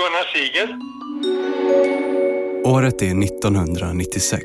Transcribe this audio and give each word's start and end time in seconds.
Gunnar 0.00 0.24
Siegel. 0.32 0.74
Året 2.64 3.02
är 3.02 3.24
1996. 3.24 4.42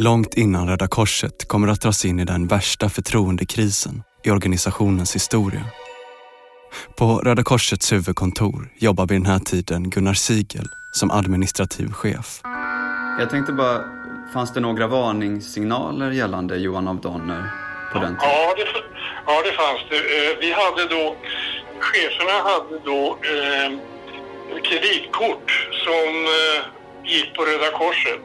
Långt 0.00 0.34
innan 0.34 0.68
Röda 0.68 0.88
Korset 0.88 1.48
kommer 1.48 1.68
att 1.68 1.80
dras 1.80 2.04
in 2.04 2.20
i 2.20 2.24
den 2.24 2.46
värsta 2.46 2.88
förtroendekrisen 2.88 4.02
i 4.24 4.30
organisationens 4.30 5.14
historia. 5.14 5.64
På 6.98 7.18
Röda 7.18 7.42
Korsets 7.42 7.92
huvudkontor 7.92 8.68
jobbar 8.78 9.06
vid 9.06 9.16
den 9.20 9.26
här 9.26 9.38
tiden 9.38 9.90
Gunnar 9.90 10.14
Siegel 10.14 10.66
som 10.92 11.10
administrativ 11.10 11.92
chef. 11.92 12.40
Jag 13.18 13.30
tänkte 13.30 13.52
bara, 13.52 13.84
fanns 14.32 14.52
det 14.54 14.60
några 14.60 14.86
varningssignaler 14.86 16.10
gällande 16.10 16.56
Johan 16.56 16.88
av 16.88 17.00
Donner 17.00 17.50
på 17.92 17.98
den 17.98 18.16
tiden? 18.16 18.30
Ja, 18.32 18.54
det, 18.56 18.64
ja, 19.26 19.42
det 19.44 19.52
fanns 19.52 19.80
det. 19.90 19.96
Eh, 19.96 20.38
Vi 20.40 20.52
hade 20.52 20.94
då, 20.94 21.16
cheferna 21.80 22.32
hade 22.50 22.78
då 22.84 23.18
eh, 23.22 23.97
kreditkort 24.64 25.68
som 25.84 26.08
eh, 26.24 27.10
gick 27.12 27.34
på 27.34 27.42
Röda 27.42 27.70
Korset. 27.70 28.24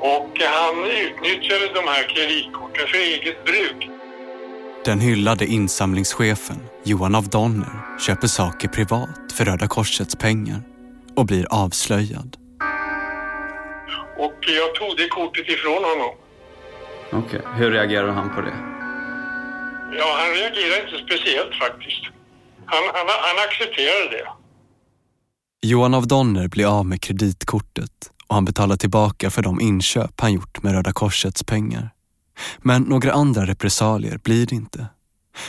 Och 0.00 0.38
han 0.40 0.84
utnyttjade 0.84 1.66
de 1.74 1.88
här 1.88 2.08
kreditkorten 2.08 2.86
för 2.86 2.98
eget 2.98 3.44
bruk. 3.44 3.88
Den 4.84 5.00
hyllade 5.00 5.46
insamlingschefen 5.46 6.56
Johan 6.84 7.14
av 7.14 7.28
Donner 7.28 7.98
köper 7.98 8.26
saker 8.26 8.68
privat 8.68 9.32
för 9.32 9.44
Röda 9.44 9.68
Korsets 9.68 10.16
pengar 10.16 10.60
och 11.16 11.26
blir 11.26 11.46
avslöjad. 11.50 12.36
Och 14.18 14.38
jag 14.40 14.74
tog 14.74 14.96
det 14.96 15.08
kortet 15.08 15.48
ifrån 15.48 15.84
honom. 15.84 16.14
Okej, 17.12 17.40
hur 17.56 17.70
reagerade 17.70 18.12
han 18.12 18.34
på 18.34 18.40
det? 18.40 18.56
Ja, 19.98 20.16
han 20.20 20.30
reagerade 20.30 20.80
inte 20.80 20.98
speciellt 21.06 21.54
faktiskt. 21.54 22.02
Han, 22.66 22.82
han, 22.94 23.06
han 23.08 23.38
accepterade 23.48 24.08
det. 24.10 24.28
Johan 25.66 25.94
av 25.94 26.06
Donner 26.06 26.48
blir 26.48 26.66
av 26.78 26.86
med 26.86 27.00
kreditkortet 27.00 27.90
och 28.26 28.34
han 28.34 28.44
betalar 28.44 28.76
tillbaka 28.76 29.30
för 29.30 29.42
de 29.42 29.60
inköp 29.60 30.20
han 30.20 30.32
gjort 30.32 30.62
med 30.62 30.72
Röda 30.72 30.92
Korsets 30.92 31.42
pengar. 31.42 31.90
Men 32.58 32.82
några 32.82 33.12
andra 33.12 33.46
repressalier 33.46 34.18
blir 34.24 34.46
det 34.46 34.54
inte. 34.54 34.86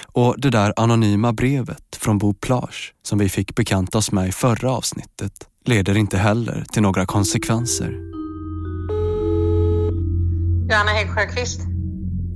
Och 0.06 0.36
det 0.38 0.50
där 0.50 0.74
anonyma 0.76 1.34
brevet 1.34 1.96
från 1.96 2.18
Bo 2.18 2.34
Plage 2.34 2.94
som 3.04 3.20
vi 3.20 3.30
fick 3.30 3.56
bekanta 3.56 3.98
oss 3.98 4.12
med 4.12 4.28
i 4.28 4.32
förra 4.32 4.72
avsnittet 4.72 5.34
leder 5.66 5.98
inte 5.98 6.18
heller 6.18 6.66
till 6.72 6.82
några 6.82 7.06
konsekvenser. 7.06 7.92
Johanna 10.70 10.92
Hägg 10.92 11.10
Sjöqvist. 11.10 11.62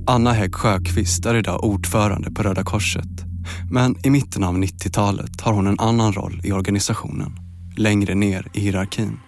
Anna 0.06 0.32
Hägg 0.32 0.54
Sjöqvist 0.54 1.26
är 1.26 1.34
idag 1.34 1.64
ordförande 1.64 2.30
på 2.30 2.42
Röda 2.42 2.64
Korset. 2.64 3.24
Men 3.70 4.06
i 4.06 4.10
mitten 4.10 4.44
av 4.44 4.58
90-talet 4.58 5.40
har 5.40 5.52
hon 5.52 5.66
en 5.66 5.80
annan 5.80 6.12
roll 6.12 6.40
i 6.44 6.52
organisationen, 6.52 7.41
längre 7.76 8.14
ner 8.14 8.46
i 8.54 8.60
hierarkin. 8.60 9.20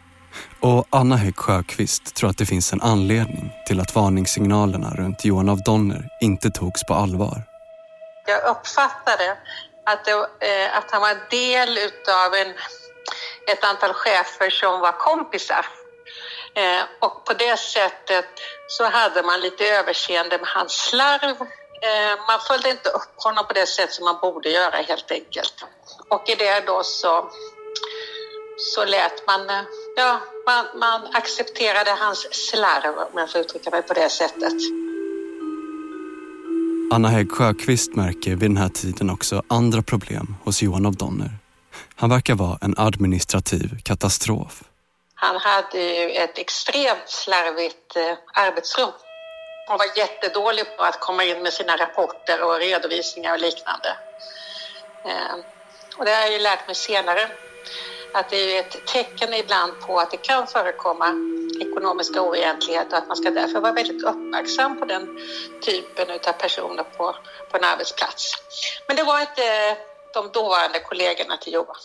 Och 0.60 0.86
Anna 0.90 1.16
Hägg 1.16 1.36
Sjöqvist 1.36 2.14
tror 2.16 2.30
att 2.30 2.38
det 2.38 2.46
finns 2.46 2.72
en 2.72 2.82
anledning 2.82 3.52
till 3.66 3.80
att 3.80 3.94
varningssignalerna 3.94 4.94
runt 4.94 5.24
Johan 5.24 5.48
av 5.48 5.58
Donner 5.62 6.08
inte 6.20 6.50
togs 6.50 6.84
på 6.84 6.94
allvar. 6.94 7.42
Jag 8.26 8.50
uppfattade 8.56 9.36
att, 9.86 10.04
det, 10.04 10.12
eh, 10.12 10.78
att 10.78 10.90
han 10.90 11.00
var 11.00 11.10
en 11.10 11.26
del 11.30 11.78
utav 11.78 12.34
en, 12.34 12.54
ett 13.52 13.64
antal 13.64 13.92
chefer 13.92 14.50
som 14.50 14.80
var 14.80 14.92
kompisar. 14.92 15.66
Eh, 16.54 16.82
och 17.00 17.24
på 17.24 17.32
det 17.32 17.58
sättet 17.58 18.24
så 18.66 18.84
hade 18.84 19.22
man 19.22 19.40
lite 19.40 19.64
överseende 19.64 20.38
med 20.38 20.48
hans 20.48 20.72
slarv. 20.72 21.36
Eh, 21.82 22.26
man 22.28 22.40
följde 22.48 22.70
inte 22.70 22.88
upp 22.88 23.14
honom 23.16 23.46
på 23.46 23.52
det 23.52 23.66
sätt 23.66 23.92
som 23.92 24.04
man 24.04 24.18
borde 24.20 24.48
göra 24.48 24.76
helt 24.76 25.10
enkelt. 25.10 25.54
Och 26.08 26.28
i 26.28 26.34
det 26.34 26.60
då 26.66 26.82
så, 26.82 27.30
så 28.56 28.84
lät 28.84 29.26
man, 29.26 29.50
eh, 29.50 29.64
ja, 29.96 30.20
man, 30.46 30.66
man 30.78 31.00
accepterade 31.12 31.90
hans 31.90 32.28
slarv 32.30 32.98
om 32.98 33.18
jag 33.18 33.30
får 33.30 33.40
uttrycka 33.40 33.70
mig 33.70 33.82
på 33.82 33.94
det 33.94 34.08
sättet. 34.08 34.54
Anna 36.92 37.08
Hägg 37.08 37.32
Sjöqvist 37.32 37.94
märker 37.94 38.30
vid 38.30 38.50
den 38.50 38.56
här 38.56 38.68
tiden 38.68 39.10
också 39.10 39.42
andra 39.48 39.82
problem 39.82 40.36
hos 40.44 40.62
Johan 40.62 40.86
av 40.86 40.96
Donner. 40.96 41.30
Han 41.96 42.10
verkar 42.10 42.34
vara 42.34 42.58
en 42.60 42.74
administrativ 42.78 43.82
katastrof. 43.82 44.62
Han 45.14 45.36
hade 45.36 45.78
ju 45.78 46.10
ett 46.10 46.38
extremt 46.38 47.08
slarvigt 47.08 47.96
eh, 47.96 48.14
arbetsrum 48.34 48.90
och 49.68 49.78
var 49.78 49.98
jättedålig 49.98 50.64
på 50.76 50.82
att 50.82 51.00
komma 51.00 51.24
in 51.24 51.42
med 51.42 51.52
sina 51.52 51.76
rapporter 51.76 52.42
och 52.42 52.58
redovisningar 52.58 53.32
och 53.32 53.40
liknande. 53.40 53.96
Eh, 55.04 55.34
och 55.96 56.04
det 56.04 56.10
har 56.10 56.22
jag 56.22 56.32
ju 56.32 56.38
lärt 56.38 56.66
mig 56.66 56.74
senare 56.74 57.30
att 58.14 58.30
det 58.30 58.56
är 58.56 58.60
ett 58.60 58.86
tecken 58.86 59.34
ibland 59.34 59.72
på 59.86 59.98
att 59.98 60.10
det 60.10 60.16
kan 60.16 60.46
förekomma 60.46 61.06
ekonomiska 61.60 62.22
oegentligheter 62.22 62.92
och 62.92 62.98
att 62.98 63.08
man 63.08 63.16
ska 63.16 63.30
därför 63.30 63.60
vara 63.60 63.72
väldigt 63.72 64.02
uppmärksam 64.02 64.78
på 64.78 64.84
den 64.84 65.06
typen 65.62 66.06
av 66.28 66.32
personer 66.32 66.84
på, 66.96 67.14
på 67.50 67.56
en 67.56 67.64
arbetsplats. 67.64 68.32
Men 68.88 68.96
det 68.96 69.04
var 69.04 69.20
inte 69.20 69.42
eh, 69.42 69.76
de 70.14 70.30
dåvarande 70.32 70.78
kollegorna 70.88 71.36
till 71.36 71.52
Johan. 71.52 71.76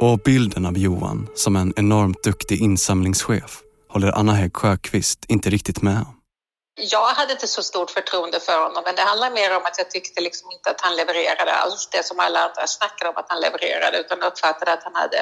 Och 0.00 0.18
bilden 0.18 0.66
av 0.66 0.78
Johan 0.78 1.28
som 1.34 1.56
en 1.56 1.72
enormt 1.76 2.22
duktig 2.22 2.62
insamlingschef 2.62 3.60
håller 3.88 4.12
Anna 4.12 4.32
Hägg 4.32 4.56
Sjöqvist 4.56 5.24
inte 5.28 5.50
riktigt 5.50 5.82
med 5.82 5.96
om. 5.96 6.23
Jag 6.76 7.08
hade 7.18 7.32
inte 7.32 7.46
så 7.46 7.62
stort 7.62 7.90
förtroende 7.90 8.40
för 8.40 8.58
honom, 8.66 8.82
men 8.86 8.94
det 8.94 9.02
handlar 9.02 9.30
mer 9.30 9.56
om 9.56 9.62
att 9.68 9.78
jag 9.78 9.90
tyckte 9.90 10.20
liksom 10.20 10.50
inte 10.50 10.70
att 10.70 10.80
han 10.80 10.96
levererade 10.96 11.52
alls 11.52 11.88
det 11.92 12.04
som 12.06 12.20
alla 12.20 12.38
andra 12.38 12.66
snackade 12.66 13.10
om 13.10 13.16
att 13.16 13.26
han 13.28 13.40
levererade, 13.40 13.98
utan 13.98 14.22
uppfattade 14.22 14.72
att 14.72 14.84
han 14.84 14.94
hade 14.94 15.20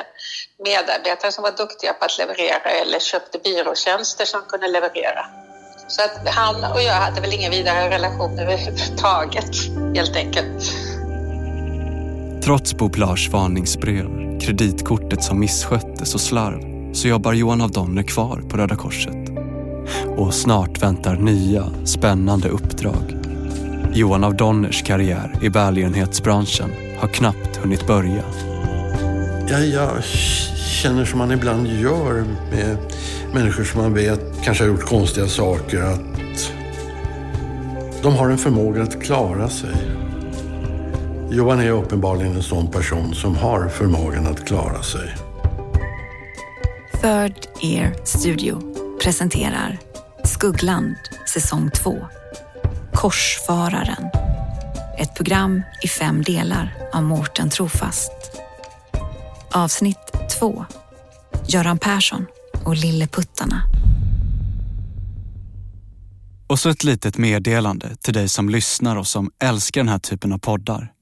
medarbetare 0.65 1.33
som 1.33 1.43
var 1.43 1.51
duktiga 1.51 1.93
på 1.93 2.05
att 2.05 2.19
leverera 2.19 2.71
eller 2.83 2.99
köpte 2.99 3.39
byråtjänster 3.39 4.25
som 4.25 4.43
kunde 4.43 4.69
leverera. 4.69 5.27
Så 5.89 6.03
att 6.03 6.29
han 6.29 6.73
och 6.73 6.83
jag 6.83 6.93
hade 6.93 7.21
väl 7.21 7.33
ingen 7.33 7.51
vidare 7.51 7.91
relation 7.91 8.39
överhuvudtaget, 8.45 9.55
helt 9.97 10.17
enkelt. 10.17 10.63
Trots 12.45 12.75
Boplars 12.75 13.29
varningsbrev, 13.29 14.07
kreditkortet 14.41 15.25
som 15.25 15.41
missköttes 15.41 16.15
och 16.15 16.21
slarv 16.21 16.95
så 16.95 17.09
jobbar 17.09 17.33
Johan 17.33 17.61
av 17.61 17.71
Donner 17.71 18.03
kvar 18.03 18.43
på 18.51 18.57
Röda 18.57 18.77
Korset. 18.77 19.22
Och 20.17 20.35
snart 20.35 20.83
väntar 20.83 21.17
nya, 21.17 21.65
spännande 21.85 22.49
uppdrag. 22.49 23.17
Johan 23.95 24.25
av 24.25 24.37
Donners 24.37 24.83
karriär 24.83 25.35
i 25.43 25.49
välgörenhetsbranschen 25.49 26.71
har 26.99 27.09
knappt 27.09 27.57
hunnit 27.57 27.87
börja. 27.87 28.23
Ja, 29.49 29.59
jag 29.59 30.05
känner 30.83 31.05
som 31.05 31.19
man 31.19 31.33
ibland 31.33 31.67
gör 31.67 32.25
med 32.51 32.77
människor 33.35 33.65
som 33.65 33.83
man 33.83 33.95
vet 33.95 34.43
kanske 34.45 34.65
har 34.65 34.69
gjort 34.69 34.85
konstiga 34.85 35.27
saker 35.27 35.83
att 35.83 36.53
de 38.03 38.15
har 38.15 38.31
en 38.31 38.39
förmåga 38.39 38.83
att 38.83 39.03
klara 39.03 39.49
sig. 39.49 39.71
Johan 41.31 41.61
är 41.61 41.71
uppenbarligen 41.71 42.37
en 42.37 42.43
sån 42.43 42.71
person 42.71 43.15
som 43.15 43.37
har 43.37 43.69
förmågan 43.69 44.27
att 44.27 44.47
klara 44.47 44.83
sig. 44.83 45.17
Third 47.03 47.35
Ear 47.63 47.95
Studio 48.05 48.72
presenterar 49.03 49.79
Skuggland 50.25 50.97
säsong 51.35 51.71
2. 51.71 52.07
Korsfararen. 52.95 54.11
Ett 54.99 55.15
program 55.15 55.63
i 55.83 55.89
fem 55.89 56.23
delar 56.23 56.75
av 56.93 57.03
Mårten 57.03 57.51
Trofast. 57.51 58.13
Avsnitt 59.51 60.13
2. 60.41 60.65
Göran 61.49 61.79
Persson 61.79 62.27
och 62.65 62.77
Lilleputtarna. 62.77 63.63
Och 66.47 66.59
så 66.59 66.69
ett 66.69 66.85
litet 66.85 67.19
meddelande 67.19 67.97
till 67.97 68.15
dig 68.15 68.29
som 68.29 68.49
lyssnar 68.49 68.97
och 68.97 69.07
som 69.07 69.31
älskar 69.43 69.81
den 69.81 69.89
här 69.89 69.99
typen 69.99 70.33
av 70.33 70.39
poddar. 70.39 70.93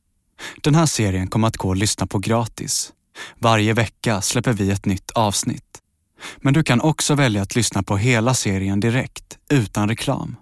Den 0.63 0.75
här 0.75 0.87
serien 0.87 1.29
kommer 1.29 1.49
att 1.49 1.57
gå 1.57 1.73
att 1.73 1.79
lyssna 1.79 2.07
på 2.07 2.19
gratis. 2.19 2.93
Varje 3.39 3.73
vecka 3.73 4.21
släpper 4.21 4.53
vi 4.53 4.71
ett 4.71 4.87
nytt 4.87 5.11
avsnitt. 5.11 5.80
Men 6.37 6.55
du 6.55 6.63
kan 6.63 6.81
också 6.81 7.15
välja 7.15 7.43
att 7.43 7.55
lyssna 7.57 7.83
på 7.83 7.97
hela 7.97 8.35
serien 8.35 8.81
direkt, 8.81 9.39
utan 9.51 9.89
reklam. 9.89 10.37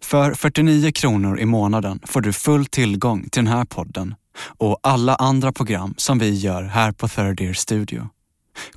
För 0.00 0.34
49 0.34 0.92
kronor 0.92 1.38
i 1.38 1.46
månaden 1.46 2.00
får 2.06 2.20
du 2.20 2.32
full 2.32 2.66
tillgång 2.66 3.28
till 3.28 3.44
den 3.44 3.52
här 3.54 3.64
podden 3.64 4.14
och 4.58 4.78
alla 4.82 5.14
andra 5.14 5.52
program 5.52 5.94
som 5.96 6.18
vi 6.18 6.34
gör 6.34 6.62
här 6.62 6.92
på 6.92 7.08
Third 7.08 7.40
Ear 7.40 7.52
Studio. 7.52 8.08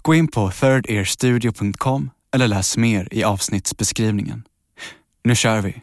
Gå 0.02 0.16
in 0.16 0.28
på 0.28 0.52
thirdearstudio.com 0.52 2.10
eller 2.36 2.48
läs 2.48 2.78
mer 2.78 3.08
i 3.12 3.24
avsnittsbeskrivningen. 3.24 4.44
Nu 5.24 5.36
kör 5.36 5.62
vi! 5.62 5.82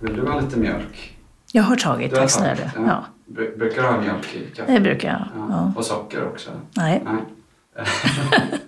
Vill 0.00 0.14
du 0.16 0.30
ha 0.30 0.40
lite 0.40 0.56
mjölk? 0.56 1.18
Jag 1.52 1.62
har 1.62 1.76
tagit, 1.76 2.14
tack 2.14 2.30
snälla. 2.30 2.70
Ja. 2.76 2.80
Bru- 2.82 3.15
Brukar 3.26 3.82
du 3.82 3.88
ha 3.88 4.00
mjölk 4.00 4.34
i 4.34 4.56
kaffe? 4.56 4.72
Det 4.72 4.80
brukar 4.80 5.08
jag. 5.08 5.28
Ja. 5.36 5.46
Ja. 5.50 5.72
Och 5.76 5.84
socker 5.84 6.28
också? 6.28 6.50
Nej. 6.76 7.02
Nej. 7.04 7.86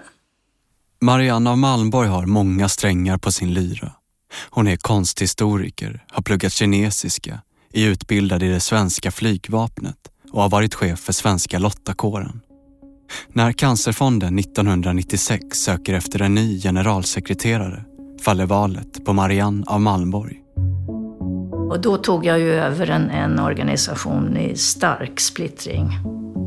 Marianne 1.01 1.51
av 1.51 1.59
Malmborg 1.59 2.09
har 2.09 2.27
många 2.27 2.69
strängar 2.69 3.19
på 3.19 3.33
sin 3.33 3.55
lyra. 3.55 3.93
Hon 4.51 4.67
är 4.67 4.77
konsthistoriker, 4.77 6.05
har 6.09 6.23
pluggat 6.23 6.53
kinesiska, 6.53 7.41
är 7.73 7.89
utbildad 7.89 8.43
i 8.43 8.49
det 8.49 8.61
svenska 8.61 9.11
flygvapnet 9.11 9.97
och 10.33 10.43
har 10.43 10.49
varit 10.49 10.75
chef 10.75 11.01
för 11.01 11.13
svenska 11.13 11.59
lottakåren. 11.59 12.41
När 13.29 13.53
Cancerfonden 13.53 14.39
1996 14.39 15.41
söker 15.53 15.95
efter 15.95 16.23
en 16.23 16.35
ny 16.35 16.61
generalsekreterare 16.61 17.85
faller 18.23 18.47
valet 18.47 19.05
på 19.05 19.13
Marianne 19.13 19.65
av 19.67 19.81
Malmborg. 19.81 20.43
Och 21.71 21.81
då 21.81 21.97
tog 21.97 22.27
jag 22.27 22.39
ju 22.39 22.53
över 22.53 22.91
en, 22.91 23.11
en 23.11 23.39
organisation 23.39 24.37
i 24.37 24.57
stark 24.57 25.21
splittring. 25.21 25.91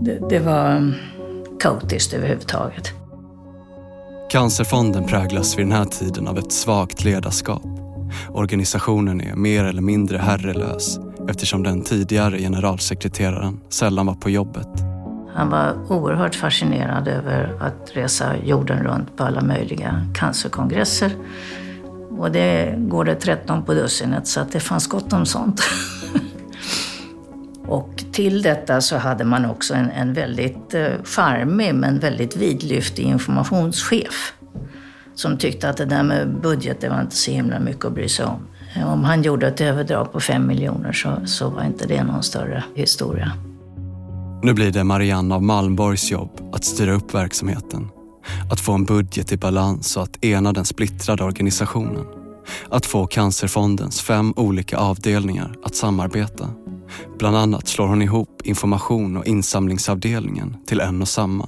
Det, 0.02 0.30
det 0.30 0.40
var 0.40 0.76
um, 0.76 0.94
kaotiskt 1.60 2.14
överhuvudtaget. 2.14 2.94
Cancerfonden 4.32 5.08
präglas 5.08 5.58
vid 5.58 5.66
den 5.66 5.72
här 5.72 5.86
tiden 5.86 6.28
av 6.28 6.38
ett 6.38 6.52
svagt 6.52 7.04
ledarskap. 7.04 7.64
Organisationen 8.30 9.22
är 9.22 9.36
mer 9.36 9.64
eller 9.64 9.82
mindre 9.82 10.18
herrelös 10.18 11.00
eftersom 11.30 11.64
den 11.64 11.82
tidigare 11.82 12.38
generalsekreteraren 12.38 13.60
sällan 13.70 14.06
var 14.06 14.16
på 14.16 14.30
jobbet. 14.30 14.68
Han 15.34 15.50
var 15.50 15.92
oerhört 15.92 16.36
fascinerad 16.36 17.08
över 17.08 17.58
att 17.60 17.92
resa 17.94 18.38
jorden 18.44 18.84
runt 18.84 19.18
på 19.18 19.24
alla 19.24 19.42
möjliga 19.42 20.06
cancerkongresser. 20.16 21.12
Och 22.22 22.32
det 22.32 22.76
går 22.78 23.06
det 23.06 23.16
13 23.16 23.64
på 23.66 23.74
dussinet 23.74 24.28
så 24.28 24.40
att 24.40 24.52
det 24.52 24.60
fanns 24.60 24.88
gott 24.88 25.14
om 25.14 25.26
sånt. 25.26 25.62
och 27.68 28.04
till 28.12 28.42
detta 28.42 28.82
så 28.82 28.98
hade 28.98 29.24
man 29.24 29.46
också 29.46 29.74
en, 29.74 29.90
en 29.90 30.14
väldigt 30.14 30.74
eh, 30.74 30.88
charmig 31.04 31.76
men 31.76 32.00
väldigt 32.00 32.36
vidlyftig 32.36 33.04
informationschef. 33.04 34.34
Som 35.16 35.38
tyckte 35.38 35.70
att 35.70 35.78
det 35.78 35.86
där 35.86 36.04
med 36.04 36.42
budget, 36.42 36.82
det 36.82 36.90
var 36.90 37.02
inte 37.02 37.16
så 37.16 37.32
himla 37.32 37.60
mycket 37.60 37.86
att 37.86 37.94
bry 37.94 38.10
sig 38.10 38.26
om. 38.26 38.48
Eh, 38.76 38.94
om 38.94 39.04
han 39.04 39.22
gjorde 39.22 39.48
ett 39.48 39.62
överdrag 39.62 40.12
på 40.12 40.20
fem 40.20 40.48
miljoner 40.48 40.92
så, 40.92 41.18
så 41.26 41.50
var 41.50 41.64
inte 41.64 41.88
det 41.88 42.04
någon 42.04 42.24
större 42.24 42.64
historia. 42.76 43.32
Nu 44.44 44.54
blir 44.54 44.72
det 44.72 44.84
Marianne 44.84 45.36
av 45.36 45.44
Malmborgs 45.44 46.12
jobb 46.12 46.52
att 46.54 46.64
styra 46.64 46.94
upp 46.94 47.14
verksamheten. 47.14 47.90
Att 48.52 48.60
få 48.60 48.74
en 48.74 48.84
budget 48.84 49.32
i 49.32 49.38
balans 49.38 49.98
och 49.98 50.04
att 50.04 50.26
ena 50.26 50.54
den 50.54 50.66
splittrade 50.66 51.24
organisationen. 51.24 52.06
Att 52.70 52.86
få 52.86 53.08
Cancerfondens 53.08 54.02
fem 54.02 54.34
olika 54.36 54.78
avdelningar 54.78 55.56
att 55.64 55.76
samarbeta. 55.76 56.50
Bland 57.20 57.38
annat 57.38 57.68
slår 57.68 57.88
hon 57.88 58.02
ihop 58.02 58.42
information 58.44 59.18
och 59.18 59.26
insamlingsavdelningen 59.26 60.58
till 60.66 60.80
en 60.80 61.02
och 61.02 61.08
samma. 61.08 61.48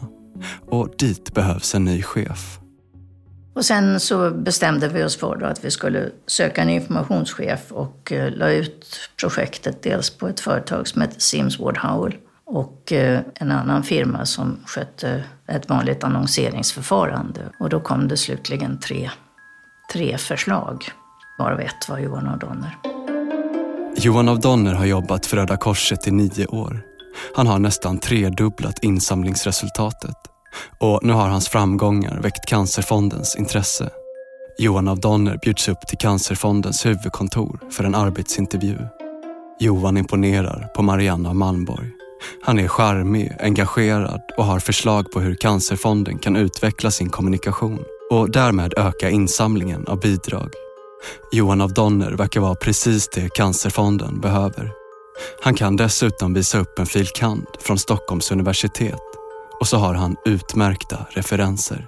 Och 0.70 0.90
dit 0.98 1.34
behövs 1.34 1.76
en 1.76 1.86
ny 1.86 2.04
chef. 2.04 2.60
Och 3.54 3.66
sen 3.66 4.00
så 4.00 4.32
bestämde 4.32 4.88
vi 4.88 5.04
oss 5.04 5.18
för 5.18 5.44
att 5.44 5.66
vi 5.66 5.72
skulle 5.72 6.10
söka 6.28 6.62
en 6.62 6.70
informationschef 6.70 7.72
och 7.72 8.12
eh, 8.12 8.32
la 8.32 8.52
ut 8.52 9.10
projektet 9.20 9.84
dels 9.84 10.10
på 10.10 10.28
ett 10.28 10.40
företag 10.40 10.88
som 10.88 11.02
heter 11.02 11.20
Sims 11.20 11.60
Ward 11.60 11.78
Howell 11.78 12.16
och 12.46 12.92
eh, 12.92 13.22
en 13.36 13.52
annan 13.52 13.84
firma 13.84 14.26
som 14.26 14.60
skötte 14.66 15.24
ett 15.48 15.70
vanligt 15.70 16.04
annonseringsförfarande. 16.04 17.42
Och 17.60 17.70
då 17.70 17.80
kom 17.80 18.08
det 18.08 18.18
slutligen 18.18 18.80
tre, 18.80 19.10
tre 19.94 20.18
förslag, 20.18 20.86
varav 21.40 21.60
ett 21.60 21.90
var 21.90 22.00
Johan 22.00 22.28
av 22.28 22.40
Donner. 22.40 22.78
Johan 23.96 24.30
av 24.30 24.40
Donner 24.40 24.74
har 24.74 24.86
jobbat 24.86 25.26
för 25.26 25.38
Röda 25.38 25.58
Korset 25.58 26.08
i 26.08 26.12
nio 26.12 26.48
år. 26.48 26.82
Han 27.36 27.48
har 27.48 27.60
nästan 27.60 27.98
tredubblat 27.98 28.80
insamlingsresultatet 28.84 30.16
och 30.80 31.00
nu 31.04 31.14
har 31.14 31.28
hans 31.28 31.50
framgångar 31.50 32.20
väckt 32.22 32.46
Cancerfondens 32.46 33.36
intresse. 33.36 33.90
Johan 34.58 34.88
av 34.88 35.00
Donner 35.00 35.38
bjuds 35.42 35.70
upp 35.70 35.88
till 35.88 35.98
Cancerfondens 35.98 36.86
huvudkontor 36.86 37.60
för 37.72 37.84
en 37.84 37.96
arbetsintervju. 37.96 38.78
Johan 39.60 39.98
imponerar 39.98 40.68
på 40.76 40.82
Marianne 40.82 41.30
av 41.30 41.36
Malmborg. 41.36 42.03
Han 42.42 42.60
är 42.60 42.68
charmig, 42.68 43.32
engagerad 43.40 44.22
och 44.38 44.46
har 44.46 44.60
förslag 44.60 45.12
på 45.12 45.20
hur 45.20 45.36
Cancerfonden 45.36 46.18
kan 46.18 46.36
utveckla 46.36 46.92
sin 46.92 47.10
kommunikation 47.10 47.80
och 48.10 48.32
därmed 48.32 48.74
öka 48.78 49.10
insamlingen 49.10 49.88
av 49.88 50.00
bidrag. 50.00 50.50
Johan 51.32 51.62
av 51.62 51.74
Donner 51.74 52.12
verkar 52.12 52.42
vara 52.42 52.56
precis 52.56 53.10
det 53.10 53.30
Cancerfonden 53.30 54.22
behöver. 54.22 54.72
Han 55.44 55.56
kan 55.56 55.76
dessutom 55.76 56.34
visa 56.34 56.60
upp 56.60 56.80
en 56.80 56.86
fil. 56.86 57.08
kand. 57.08 57.46
från 57.60 57.78
Stockholms 57.78 58.32
universitet 58.32 59.02
och 59.60 59.68
så 59.68 59.78
har 59.78 59.94
han 59.94 60.16
utmärkta 60.26 60.98
referenser. 61.10 61.88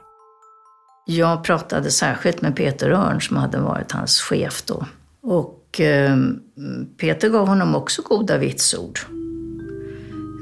Jag 1.05 1.43
pratade 1.43 1.91
särskilt 1.91 2.41
med 2.41 2.55
Peter 2.55 2.89
Örn 2.89 3.21
som 3.21 3.37
hade 3.37 3.59
varit 3.59 3.91
hans 3.91 4.21
chef 4.21 4.63
då. 4.65 4.85
Och 5.21 5.81
eh, 5.81 6.17
Peter 6.97 7.29
gav 7.29 7.47
honom 7.47 7.75
också 7.75 8.01
goda 8.01 8.37
vitsord. 8.37 8.99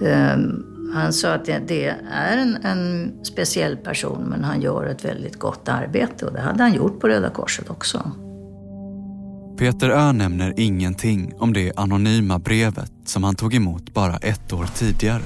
Ehm, 0.04 0.66
han 0.94 1.14
sa 1.14 1.34
att 1.34 1.46
det, 1.46 1.98
är 2.12 2.38
en, 2.38 2.58
en, 2.64 3.12
speciell 3.24 3.78
person 3.78 4.24
men 4.30 4.44
han 4.44 4.62
gör 4.62 4.86
ett 4.86 5.06
väldigt 5.06 5.40
gott 5.40 5.70
arbete 5.70 6.26
och 6.26 6.34
det 6.34 6.42
hade 6.42 6.64
han 6.64 6.74
gjort 6.74 7.00
på 7.00 7.08
Röda 7.08 7.30
Korset 7.30 7.70
också. 7.70 8.12
Peter 9.58 9.90
Ö. 9.90 10.12
nämner 10.12 10.54
ingenting 10.58 11.34
om 11.38 11.54
det 11.54 11.72
anonyma 11.76 12.40
brevet 12.40 12.92
som 13.06 13.24
han 13.24 13.36
tog 13.36 13.54
emot 13.54 13.94
bara 13.94 14.18
ett 14.18 14.54
år 14.54 14.66
tidigare. 14.76 15.24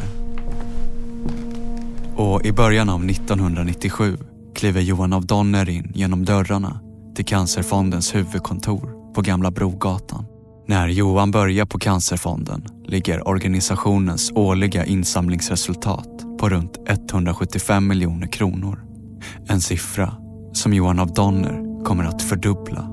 Och 2.16 2.46
i 2.46 2.52
början 2.52 2.90
av 2.90 3.06
1997 3.06 4.18
kliver 4.56 4.82
Johan 4.82 5.14
av 5.14 5.26
Donner 5.26 5.70
in 5.70 5.92
genom 5.96 6.26
dörrarna 6.26 6.80
till 7.16 7.26
Cancerfondens 7.26 8.16
huvudkontor 8.16 9.14
på 9.14 9.22
Gamla 9.22 9.52
Brogatan. 9.52 10.26
När 10.70 10.88
Johan 10.88 11.32
börjar 11.32 11.66
på 11.66 11.80
Cancerfonden 11.80 12.66
ligger 12.86 13.28
organisationens 13.28 14.32
årliga 14.36 14.86
insamlingsresultat 14.86 16.40
på 16.40 16.50
runt 16.50 16.78
175 16.88 17.88
miljoner 17.88 18.28
kronor. 18.28 18.80
En 19.50 19.62
siffra 19.62 20.14
som 20.54 20.74
Johan 20.74 21.00
av 21.00 21.14
Donner 21.14 21.84
kommer 21.84 22.04
att 22.04 22.22
fördubbla. 22.22 22.90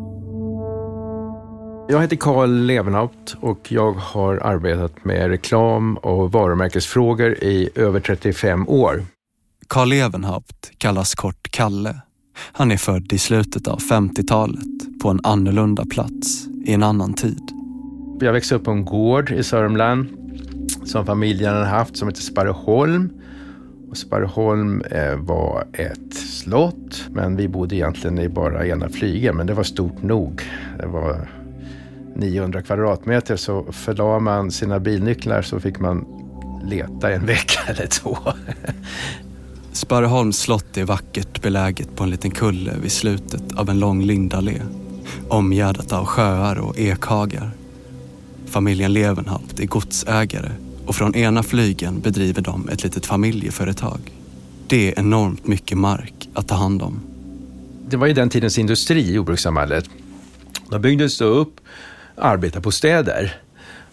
Jag 1.88 2.00
heter 2.00 2.16
Karl 2.16 2.50
Levenhaupt 2.50 3.36
och 3.40 3.72
jag 3.72 3.92
har 3.92 4.36
arbetat 4.36 5.04
med 5.04 5.28
reklam 5.28 5.96
och 5.96 6.32
varumärkesfrågor 6.32 7.34
i 7.44 7.70
över 7.74 8.00
35 8.00 8.68
år. 8.68 9.04
Karl 9.68 9.88
Levenhaupt 9.88 10.70
kallas 10.78 11.14
kort 11.14 11.48
Kalle. 11.50 12.00
Han 12.52 12.72
är 12.72 12.76
född 12.76 13.12
i 13.12 13.18
slutet 13.18 13.68
av 13.68 13.78
50-talet 13.78 15.00
på 15.02 15.08
en 15.08 15.20
annorlunda 15.22 15.84
plats 15.84 16.46
i 16.64 16.72
en 16.72 16.82
annan 16.82 17.14
tid. 17.14 17.63
Jag 18.20 18.32
växte 18.32 18.54
upp 18.54 18.64
på 18.64 18.70
en 18.70 18.84
gård 18.84 19.30
i 19.30 19.42
Sörmland 19.42 20.08
som 20.84 21.06
familjen 21.06 21.54
hade 21.54 21.66
haft 21.66 21.96
som 21.96 22.08
heter 22.08 22.22
Sparreholm. 22.22 23.10
Och 23.90 23.96
Sparreholm 23.96 24.80
eh, 24.80 25.16
var 25.16 25.64
ett 25.72 26.14
slott, 26.14 27.04
men 27.10 27.36
vi 27.36 27.48
bodde 27.48 27.76
egentligen 27.76 28.18
i 28.18 28.28
bara 28.28 28.66
ena 28.66 28.88
flygeln, 28.88 29.36
men 29.36 29.46
det 29.46 29.54
var 29.54 29.62
stort 29.62 30.02
nog. 30.02 30.42
Det 30.78 30.86
var 30.86 31.28
900 32.16 32.62
kvadratmeter, 32.62 33.36
så 33.36 33.72
förlade 33.72 34.20
man 34.20 34.50
sina 34.50 34.80
bilnycklar 34.80 35.42
så 35.42 35.60
fick 35.60 35.80
man 35.80 36.06
leta 36.64 37.12
en 37.12 37.26
vecka 37.26 37.60
eller 37.66 37.86
två. 37.86 38.18
Sparreholms 39.72 40.38
slott 40.38 40.76
är 40.76 40.84
vackert 40.84 41.42
beläget 41.42 41.96
på 41.96 42.04
en 42.04 42.10
liten 42.10 42.30
kulle 42.30 42.72
vid 42.82 42.92
slutet 42.92 43.52
av 43.56 43.70
en 43.70 43.78
lång 43.78 44.02
lindallé. 44.02 44.60
Omgärdat 45.28 45.92
av 45.92 46.04
sjöar 46.04 46.58
och 46.58 46.78
ekhagar. 46.78 47.50
Familjen 48.54 48.92
Levenhaupt 48.92 49.60
är 49.60 49.66
godsägare 49.66 50.50
och 50.86 50.94
från 50.94 51.14
ena 51.14 51.42
flygen 51.42 52.00
bedriver 52.00 52.42
de 52.42 52.68
ett 52.68 52.82
litet 52.84 53.06
familjeföretag. 53.06 53.98
Det 54.66 54.88
är 54.88 54.98
enormt 54.98 55.46
mycket 55.46 55.78
mark 55.78 56.28
att 56.34 56.48
ta 56.48 56.54
hand 56.54 56.82
om. 56.82 57.00
Det 57.88 57.96
var 57.96 58.06
ju 58.06 58.12
den 58.12 58.30
tidens 58.30 58.58
industri, 58.58 59.12
jordbrukssamhället. 59.12 59.84
De 60.70 60.80
byggdes 60.82 61.18
då 61.18 61.24
upp 61.24 61.60
arbetarbostäder 62.16 63.36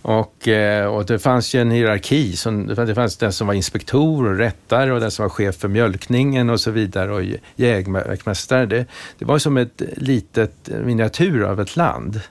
och, 0.01 0.47
eh, 0.47 0.85
och 0.85 1.05
det 1.05 1.19
fanns 1.19 1.55
ju 1.55 1.61
en 1.61 1.71
hierarki. 1.71 2.35
Som, 2.35 2.67
det 2.67 2.95
fanns 2.95 3.17
den 3.17 3.33
som 3.33 3.47
var 3.47 3.53
inspektor 3.53 4.27
och 4.27 4.37
rättare 4.37 4.91
och 4.91 4.99
den 4.99 5.11
som 5.11 5.23
var 5.23 5.29
chef 5.29 5.55
för 5.55 5.67
mjölkningen 5.67 6.49
och 6.49 6.59
så 6.59 6.71
vidare 6.71 7.13
och 7.13 7.23
jägmästare. 7.55 8.65
Det, 8.65 8.85
det 9.17 9.25
var 9.25 9.39
som 9.39 9.57
ett 9.57 9.81
litet 9.97 10.69
miniatyr 10.85 11.41
av 11.41 11.61
ett 11.61 11.75
land. 11.75 12.21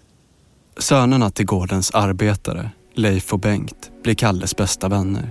Sönerna 0.78 1.30
till 1.30 1.46
gårdens 1.46 1.90
arbetare, 1.90 2.70
Leif 2.94 3.32
och 3.32 3.40
Bengt, 3.40 3.90
blir 4.02 4.14
Kalles 4.14 4.56
bästa 4.56 4.88
vänner. 4.88 5.30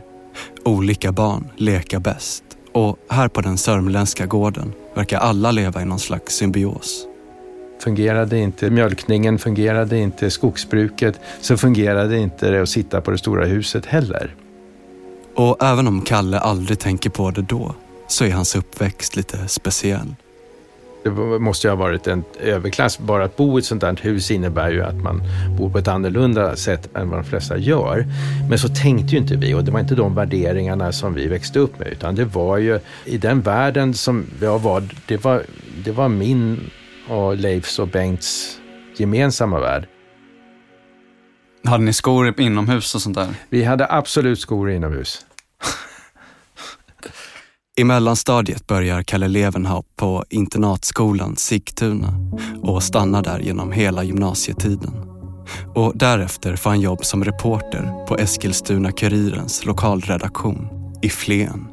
Olika 0.65 1.11
barn 1.11 1.51
leka 1.57 1.99
bäst 1.99 2.43
och 2.73 2.97
här 3.09 3.27
på 3.27 3.41
den 3.41 3.57
sörmländska 3.57 4.25
gården 4.25 4.73
verkar 4.95 5.19
alla 5.19 5.51
leva 5.51 5.81
i 5.81 5.85
någon 5.85 5.99
slags 5.99 6.35
symbios. 6.35 7.05
Fungerade 7.83 8.37
inte 8.37 8.69
mjölkningen, 8.69 9.39
fungerade 9.39 9.97
inte 9.97 10.31
skogsbruket, 10.31 11.19
så 11.41 11.57
fungerade 11.57 12.17
inte 12.17 12.51
det 12.51 12.61
att 12.61 12.69
sitta 12.69 13.01
på 13.01 13.11
det 13.11 13.17
stora 13.17 13.45
huset 13.45 13.85
heller. 13.85 14.35
Och 15.35 15.63
även 15.63 15.87
om 15.87 16.01
Kalle 16.01 16.39
aldrig 16.39 16.79
tänker 16.79 17.09
på 17.09 17.31
det 17.31 17.41
då, 17.41 17.75
så 18.07 18.25
är 18.25 18.31
hans 18.31 18.55
uppväxt 18.55 19.15
lite 19.15 19.47
speciell. 19.47 20.15
Det 21.09 21.39
måste 21.39 21.67
ju 21.67 21.71
ha 21.71 21.75
varit 21.75 22.07
en 22.07 22.23
överklass. 22.39 22.99
Bara 22.99 23.23
att 23.23 23.37
bo 23.37 23.57
i 23.57 23.59
ett 23.59 23.65
sånt 23.65 23.81
där 23.81 23.99
hus 24.01 24.31
innebär 24.31 24.71
ju 24.71 24.83
att 24.83 24.95
man 24.95 25.21
bor 25.57 25.69
på 25.69 25.77
ett 25.77 25.87
annorlunda 25.87 26.55
sätt 26.55 26.89
än 26.95 27.09
vad 27.09 27.19
de 27.19 27.23
flesta 27.23 27.57
gör. 27.57 28.05
Men 28.49 28.59
så 28.59 28.67
tänkte 28.67 29.15
ju 29.15 29.17
inte 29.17 29.35
vi 29.35 29.53
och 29.53 29.63
det 29.63 29.71
var 29.71 29.79
inte 29.79 29.95
de 29.95 30.15
värderingarna 30.15 30.91
som 30.91 31.13
vi 31.13 31.27
växte 31.27 31.59
upp 31.59 31.79
med 31.79 31.87
utan 31.87 32.15
det 32.15 32.25
var 32.25 32.57
ju 32.57 32.79
i 33.05 33.17
den 33.17 33.41
världen 33.41 33.93
som 33.93 34.25
jag 34.41 34.59
var, 34.59 34.83
det 35.05 35.23
var, 35.23 35.43
det 35.83 35.91
var 35.91 36.09
min 36.09 36.69
och 37.07 37.37
Leifs 37.37 37.79
och 37.79 37.87
Bengts 37.87 38.59
gemensamma 38.97 39.59
värld. 39.59 39.87
Hade 41.63 41.83
ni 41.83 41.93
skor 41.93 42.41
inomhus 42.41 42.95
och 42.95 43.01
sånt 43.01 43.15
där? 43.15 43.27
Vi 43.49 43.63
hade 43.63 43.87
absolut 43.89 44.39
skor 44.39 44.71
inomhus. 44.71 45.25
I 47.79 47.83
mellanstadiet 47.83 48.67
börjar 48.67 49.03
Kalle 49.03 49.27
Levenhaupt 49.27 49.95
på 49.95 50.23
internatskolan 50.29 51.35
Sigtuna 51.35 52.13
och 52.61 52.83
stannar 52.83 53.23
där 53.23 53.39
genom 53.39 53.71
hela 53.71 54.03
gymnasietiden. 54.03 54.93
Och 55.75 55.93
därefter 55.95 56.55
får 56.55 56.69
han 56.69 56.81
jobb 56.81 57.05
som 57.05 57.23
reporter 57.23 58.05
på 58.07 58.17
Eskilstuna-Kurirens 58.17 59.65
lokalredaktion 59.65 60.67
i 61.01 61.09
Flen. 61.09 61.68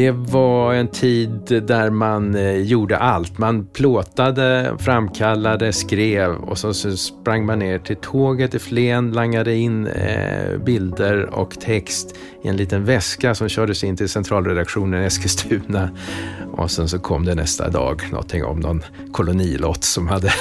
Det 0.00 0.10
var 0.10 0.74
en 0.74 0.88
tid 0.88 1.62
där 1.66 1.90
man 1.90 2.34
eh, 2.34 2.56
gjorde 2.56 2.98
allt. 2.98 3.38
Man 3.38 3.66
plåtade, 3.66 4.76
framkallade, 4.78 5.72
skrev 5.72 6.30
och 6.30 6.58
så, 6.58 6.74
så 6.74 6.96
sprang 6.96 7.46
man 7.46 7.58
ner 7.58 7.78
till 7.78 7.96
tåget 7.96 8.54
i 8.54 8.58
Flen, 8.58 9.12
langade 9.12 9.54
in 9.54 9.86
eh, 9.86 10.58
bilder 10.58 11.34
och 11.34 11.60
text 11.60 12.14
i 12.42 12.48
en 12.48 12.56
liten 12.56 12.84
väska 12.84 13.34
som 13.34 13.48
kördes 13.48 13.84
in 13.84 13.96
till 13.96 14.08
centralredaktionen 14.08 15.02
i 15.02 15.06
Eskilstuna. 15.06 15.90
Och 16.52 16.70
sen 16.70 16.88
så 16.88 16.98
kom 16.98 17.24
det 17.24 17.34
nästa 17.34 17.70
dag 17.70 18.02
någonting 18.10 18.44
om 18.44 18.60
någon 18.60 18.82
kolonilott 19.12 19.84
som 19.84 20.08
hade 20.08 20.32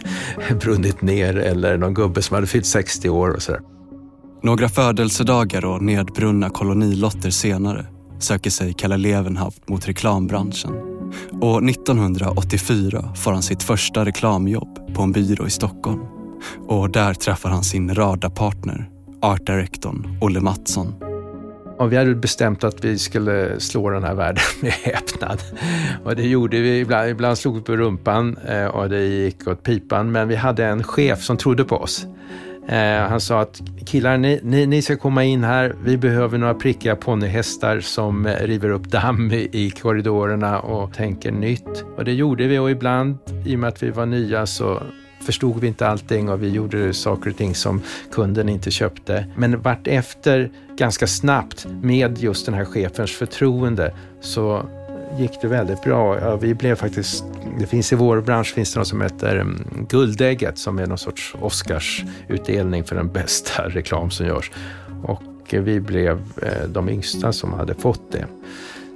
brunnit 0.60 1.02
ner 1.02 1.36
eller 1.36 1.76
någon 1.76 1.94
gubbe 1.94 2.22
som 2.22 2.34
hade 2.34 2.46
fyllt 2.46 2.66
60 2.66 3.08
år 3.08 3.30
och 3.30 3.42
sådär. 3.42 3.60
Några 4.42 4.68
födelsedagar 4.68 5.64
och 5.64 5.82
nedbrunna 5.82 6.50
kolonilotter 6.50 7.30
senare 7.30 7.86
söker 8.22 8.50
sig 8.50 8.72
Kalle 8.72 8.96
Levenhaupt 8.96 9.68
mot 9.68 9.88
reklambranschen. 9.88 10.72
Och 11.40 11.64
1984 11.70 13.14
får 13.16 13.32
han 13.32 13.42
sitt 13.42 13.62
första 13.62 14.04
reklamjobb 14.04 14.94
på 14.94 15.02
en 15.02 15.12
byrå 15.12 15.46
i 15.46 15.50
Stockholm. 15.50 16.00
Och 16.68 16.90
där 16.90 17.14
träffar 17.14 17.50
han 17.50 17.62
sin 17.62 17.94
radarpartner, 17.94 18.90
art 19.22 19.46
directorn 19.46 20.18
Olle 20.20 20.40
Mattsson. 20.40 20.94
Och 21.78 21.92
vi 21.92 21.96
hade 21.96 22.14
bestämt 22.14 22.64
att 22.64 22.84
vi 22.84 22.98
skulle 22.98 23.60
slå 23.60 23.90
den 23.90 24.04
här 24.04 24.14
världen 24.14 24.42
med 24.60 24.72
häpnad. 24.72 25.42
Och 26.04 26.16
det 26.16 26.28
gjorde 26.28 26.60
vi. 26.60 26.78
Ibland, 26.78 27.08
ibland 27.08 27.38
slog 27.38 27.54
vi 27.54 27.60
på 27.62 27.76
rumpan 27.76 28.36
eh, 28.48 28.66
och 28.66 28.88
det 28.88 29.04
gick 29.04 29.46
åt 29.46 29.62
pipan. 29.62 30.12
Men 30.12 30.28
vi 30.28 30.36
hade 30.36 30.66
en 30.66 30.82
chef 30.82 31.22
som 31.22 31.36
trodde 31.36 31.64
på 31.64 31.76
oss. 31.76 32.06
Eh, 32.68 33.08
han 33.08 33.20
sa 33.20 33.40
att 33.40 33.62
killar, 33.86 34.16
ni, 34.16 34.40
ni, 34.42 34.66
ni, 34.66 34.82
ska 34.82 34.96
komma 34.96 35.24
in 35.24 35.44
här. 35.44 35.74
Vi 35.84 35.96
behöver 35.96 36.38
några 36.38 36.54
prickiga 36.54 36.96
ponnyhästar 36.96 37.80
som 37.80 38.26
eh, 38.26 38.46
river 38.46 38.70
upp 38.70 38.84
damm 38.84 39.32
i, 39.32 39.48
i 39.52 39.70
korridorerna 39.70 40.60
och 40.60 40.94
tänker 40.94 41.30
nytt. 41.32 41.84
Och 41.96 42.04
det 42.04 42.12
gjorde 42.12 42.46
vi 42.46 42.58
och 42.58 42.70
ibland, 42.70 43.18
i 43.46 43.54
och 43.54 43.58
med 43.58 43.68
att 43.68 43.82
vi 43.82 43.90
var 43.90 44.06
nya, 44.06 44.46
så 44.46 44.82
förstod 45.26 45.60
vi 45.60 45.66
inte 45.66 45.88
allting 45.88 46.28
och 46.28 46.42
vi 46.42 46.48
gjorde 46.48 46.94
saker 46.94 47.30
och 47.30 47.36
ting 47.36 47.54
som 47.54 47.82
kunden 48.12 48.48
inte 48.48 48.70
köpte. 48.70 49.26
Men 49.36 49.62
vart 49.62 49.86
efter 49.86 50.50
ganska 50.76 51.06
snabbt 51.06 51.66
med 51.82 52.18
just 52.18 52.46
den 52.46 52.54
här 52.54 52.64
chefens 52.64 53.10
förtroende 53.10 53.94
så 54.20 54.62
gick 55.18 55.40
det 55.40 55.48
väldigt 55.48 55.82
bra. 55.82 56.20
Ja, 56.20 56.36
vi 56.36 56.54
blev 56.54 56.74
faktiskt, 56.74 57.24
det 57.58 57.66
finns 57.66 57.92
i 57.92 57.96
vår 57.96 58.20
bransch 58.20 58.54
finns 58.54 58.72
det 58.72 58.78
något 58.78 58.88
som 58.88 59.00
heter 59.00 59.36
mm, 59.36 59.86
Guldägget 59.88 60.58
som 60.58 60.78
är 60.78 60.86
någon 60.86 60.98
sorts 60.98 61.34
Oscarsutdelning 61.40 62.84
för 62.84 62.96
den 62.96 63.12
bästa 63.12 63.62
reklam 63.68 64.10
som 64.10 64.26
görs. 64.26 64.50
Och 65.02 65.22
vi 65.50 65.80
blev 65.80 66.22
eh, 66.42 66.68
de 66.68 66.88
yngsta 66.88 67.32
som 67.32 67.52
hade 67.52 67.74
fått 67.74 68.12
det. 68.12 68.26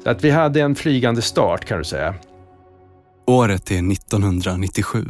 Så 0.02 0.10
att 0.10 0.24
vi 0.24 0.30
hade 0.30 0.60
en 0.60 0.74
flygande 0.74 1.22
start 1.22 1.64
kan 1.64 1.78
du 1.78 1.84
säga. 1.84 2.14
Året 3.26 3.70
är 3.70 3.92
1997. 3.92 5.04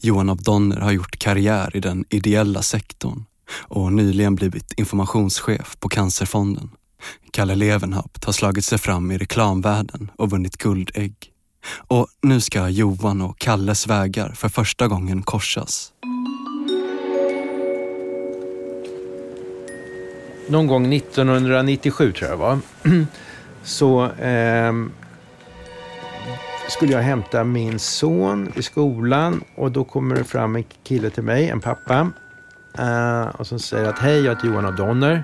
Johan 0.00 0.30
af 0.30 0.38
Donner 0.38 0.80
har 0.80 0.92
gjort 0.92 1.18
karriär 1.18 1.76
i 1.76 1.80
den 1.80 2.04
ideella 2.10 2.62
sektorn 2.62 3.24
och 3.58 3.92
nyligen 3.92 4.34
blivit 4.34 4.72
informationschef 4.72 5.76
på 5.80 5.88
Cancerfonden. 5.88 6.70
Kalle 7.30 7.54
Levenhaupt 7.54 8.24
har 8.24 8.32
slagit 8.32 8.64
sig 8.64 8.78
fram 8.78 9.10
i 9.10 9.18
reklamvärlden 9.18 10.10
och 10.16 10.30
vunnit 10.30 10.56
guldägg. 10.56 11.14
Och 11.88 12.06
nu 12.22 12.40
ska 12.40 12.68
Johan 12.68 13.22
och 13.22 13.38
Kalles 13.38 13.86
vägar 13.86 14.32
för 14.34 14.48
första 14.48 14.88
gången 14.88 15.22
korsas. 15.22 15.92
Någon 20.48 20.66
gång 20.66 20.94
1997 20.94 22.12
tror 22.12 22.30
jag 22.30 22.38
det 22.38 22.42
var, 22.42 22.58
så 23.62 24.04
eh, 24.04 24.72
skulle 26.68 26.92
jag 26.92 27.02
hämta 27.02 27.44
min 27.44 27.78
son 27.78 28.52
i 28.56 28.62
skolan 28.62 29.44
och 29.54 29.72
då 29.72 29.84
kommer 29.84 30.16
det 30.16 30.24
fram 30.24 30.56
en 30.56 30.64
kille 30.84 31.10
till 31.10 31.22
mig, 31.22 31.48
en 31.48 31.60
pappa, 31.60 32.10
eh, 32.78 33.26
och 33.26 33.46
som 33.46 33.58
säger 33.58 33.88
att 33.88 33.98
hej, 33.98 34.24
jag 34.24 34.34
heter 34.34 34.48
Johan 34.48 34.66
O'Donner. 34.66 35.22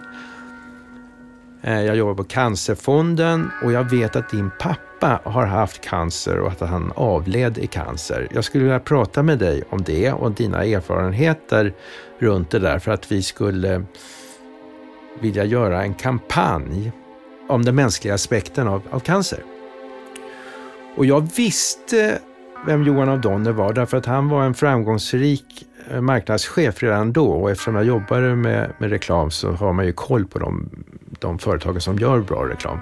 Eh, 1.64 1.83
jag 1.83 1.97
jobbar 1.97 2.14
på 2.14 2.25
Cancerfonden 2.25 3.50
och 3.64 3.73
jag 3.73 3.90
vet 3.90 4.16
att 4.16 4.31
din 4.31 4.50
pappa 4.59 5.21
har 5.25 5.47
haft 5.47 5.81
cancer 5.81 6.38
och 6.38 6.49
att 6.49 6.61
han 6.61 6.92
avled 6.97 7.59
i 7.59 7.66
cancer. 7.66 8.28
Jag 8.35 8.45
skulle 8.45 8.64
vilja 8.64 8.81
prata 8.81 9.23
med 9.23 9.38
dig 9.38 9.62
om 9.71 9.83
det 9.83 10.12
och 10.12 10.33
dina 10.33 10.64
erfarenheter 10.64 11.75
runt 12.19 12.50
det 12.50 12.59
där 12.59 12.78
för 12.78 12.92
att 12.92 13.12
vi 13.12 13.23
skulle 13.23 13.85
vilja 15.21 15.45
göra 15.45 15.83
en 15.83 15.95
kampanj 15.95 16.92
om 17.49 17.64
den 17.64 17.75
mänskliga 17.75 18.14
aspekten 18.14 18.69
av, 18.69 18.83
av 18.90 19.00
cancer. 19.00 19.38
Och 20.97 21.07
jag 21.07 21.28
visste 21.37 22.19
vem 22.66 22.83
Johan 22.83 23.09
av 23.09 23.21
Donner 23.21 23.52
var 23.52 23.73
därför 23.73 23.97
att 23.97 24.07
han 24.07 24.28
var 24.28 24.45
en 24.45 24.54
framgångsrik 24.54 25.66
eh, 25.90 26.00
marknadschef 26.00 26.83
redan 26.83 27.12
då 27.12 27.26
och 27.26 27.50
eftersom 27.50 27.75
jag 27.75 27.85
jobbade 27.85 28.37
med, 28.37 28.73
med 28.78 28.90
reklam 28.90 29.31
så 29.31 29.52
har 29.52 29.73
man 29.73 29.87
ju 29.87 29.92
koll 29.92 30.26
på 30.26 30.38
de 30.38 30.71
de 31.23 31.38
företagen 31.38 31.81
som 31.81 31.99
gör 31.99 32.21
bra 32.21 32.49
reklam. 32.49 32.79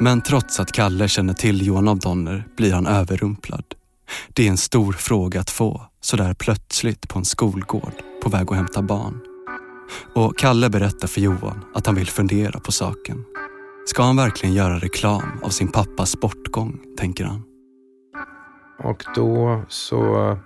Men 0.00 0.20
trots 0.20 0.60
att 0.60 0.72
Kalle 0.72 1.08
känner 1.08 1.34
till 1.34 1.66
Johan 1.66 1.88
av 1.88 1.98
Donner 1.98 2.44
blir 2.56 2.72
han 2.72 2.86
överrumplad. 2.86 3.64
Det 4.28 4.46
är 4.46 4.50
en 4.50 4.56
stor 4.56 4.92
fråga 4.92 5.40
att 5.40 5.50
få, 5.50 5.82
sådär 6.00 6.34
plötsligt 6.34 7.08
på 7.08 7.18
en 7.18 7.24
skolgård 7.24 7.92
på 8.22 8.28
väg 8.28 8.50
att 8.50 8.56
hämta 8.56 8.82
barn. 8.82 9.20
Och 10.14 10.38
Kalle 10.38 10.70
berättar 10.70 11.08
för 11.08 11.20
Johan 11.20 11.64
att 11.74 11.86
han 11.86 11.94
vill 11.94 12.06
fundera 12.06 12.60
på 12.60 12.72
saken. 12.72 13.24
Ska 13.86 14.02
han 14.02 14.16
verkligen 14.16 14.54
göra 14.54 14.78
reklam 14.78 15.40
av 15.42 15.48
sin 15.48 15.68
pappas 15.68 16.20
bortgång, 16.20 16.80
tänker 16.98 17.24
han. 17.24 17.42
Och 18.84 19.04
då 19.14 19.62
så 19.68 20.38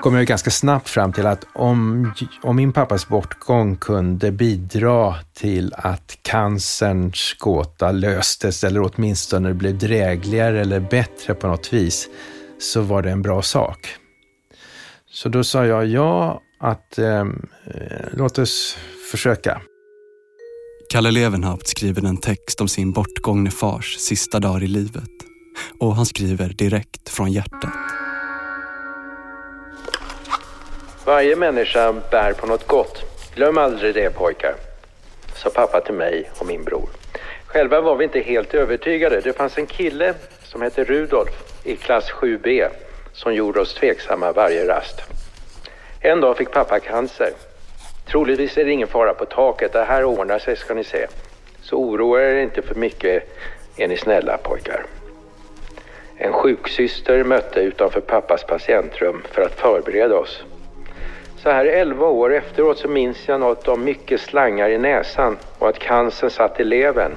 kom 0.00 0.14
jag 0.14 0.26
ganska 0.26 0.50
snabbt 0.50 0.88
fram 0.88 1.12
till 1.12 1.26
att 1.26 1.46
om, 1.52 2.12
om 2.42 2.56
min 2.56 2.72
pappas 2.72 3.08
bortgång 3.08 3.76
kunde 3.76 4.32
bidra 4.32 5.14
till 5.34 5.74
att 5.76 6.18
cancerns 6.22 7.36
gåta 7.38 7.92
löstes 7.92 8.64
eller 8.64 8.82
åtminstone 8.82 9.54
blev 9.54 9.78
drägligare 9.78 10.60
eller 10.60 10.80
bättre 10.80 11.34
på 11.34 11.46
något 11.46 11.72
vis 11.72 12.08
så 12.58 12.80
var 12.80 13.02
det 13.02 13.10
en 13.10 13.22
bra 13.22 13.42
sak. 13.42 13.88
Så 15.10 15.28
då 15.28 15.44
sa 15.44 15.66
jag 15.66 15.86
ja, 15.86 16.40
att 16.60 16.98
ehm, 16.98 17.48
eh, 17.66 18.06
låt 18.12 18.38
oss 18.38 18.78
försöka. 19.10 19.60
Kalle 20.90 21.10
Levenhaupt 21.10 21.68
skriver 21.68 22.06
en 22.06 22.16
text 22.16 22.60
om 22.60 22.68
sin 22.68 22.92
bortgångne 22.92 23.50
fars 23.50 23.96
sista 23.96 24.40
dagar 24.40 24.62
i 24.62 24.66
livet. 24.66 25.10
Och 25.80 25.96
han 25.96 26.06
skriver 26.06 26.48
direkt 26.48 27.08
från 27.08 27.32
hjärtat. 27.32 27.97
Varje 31.08 31.36
människa 31.36 31.92
bär 32.10 32.32
på 32.32 32.46
något 32.46 32.66
gott. 32.66 33.04
Glöm 33.34 33.58
aldrig 33.58 33.94
det 33.94 34.14
pojkar, 34.14 34.54
sa 35.34 35.50
pappa 35.50 35.80
till 35.80 35.94
mig 35.94 36.30
och 36.38 36.46
min 36.46 36.64
bror. 36.64 36.88
Själva 37.46 37.80
var 37.80 37.96
vi 37.96 38.04
inte 38.04 38.20
helt 38.20 38.54
övertygade. 38.54 39.20
Det 39.20 39.32
fanns 39.32 39.58
en 39.58 39.66
kille 39.66 40.14
som 40.42 40.62
hette 40.62 40.84
Rudolf 40.84 41.64
i 41.64 41.76
klass 41.76 42.12
7B 42.12 42.68
som 43.12 43.34
gjorde 43.34 43.60
oss 43.60 43.74
tveksamma 43.74 44.32
varje 44.32 44.68
rast. 44.68 45.00
En 46.00 46.20
dag 46.20 46.36
fick 46.36 46.50
pappa 46.50 46.80
cancer. 46.80 47.30
Troligtvis 48.10 48.58
är 48.58 48.64
det 48.64 48.70
ingen 48.70 48.88
fara 48.88 49.14
på 49.14 49.24
taket. 49.24 49.72
Det 49.72 49.84
här 49.84 50.04
ordnar 50.04 50.38
sig 50.38 50.56
ska 50.56 50.74
ni 50.74 50.84
se. 50.84 51.06
Så 51.62 51.76
oroa 51.76 52.22
er 52.22 52.34
inte 52.34 52.62
för 52.62 52.74
mycket 52.74 53.22
är 53.76 53.88
ni 53.88 53.96
snälla 53.96 54.36
pojkar. 54.36 54.84
En 56.16 56.32
sjuksyster 56.32 57.24
mötte 57.24 57.60
utanför 57.60 58.00
pappas 58.00 58.44
patientrum 58.44 59.22
för 59.32 59.42
att 59.42 59.60
förbereda 59.60 60.16
oss. 60.18 60.44
Så 61.42 61.50
här 61.50 61.64
11 61.64 62.06
år 62.06 62.34
efteråt 62.34 62.78
så 62.78 62.88
minns 62.88 63.28
jag 63.28 63.40
något 63.40 63.68
om 63.68 63.84
mycket 63.84 64.20
slangar 64.20 64.68
i 64.68 64.78
näsan 64.78 65.36
och 65.58 65.68
att 65.68 65.78
cancern 65.78 66.30
satt 66.30 66.60
i 66.60 66.64
levern, 66.64 67.12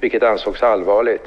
vilket 0.00 0.22
ansågs 0.22 0.62
allvarligt. 0.62 1.26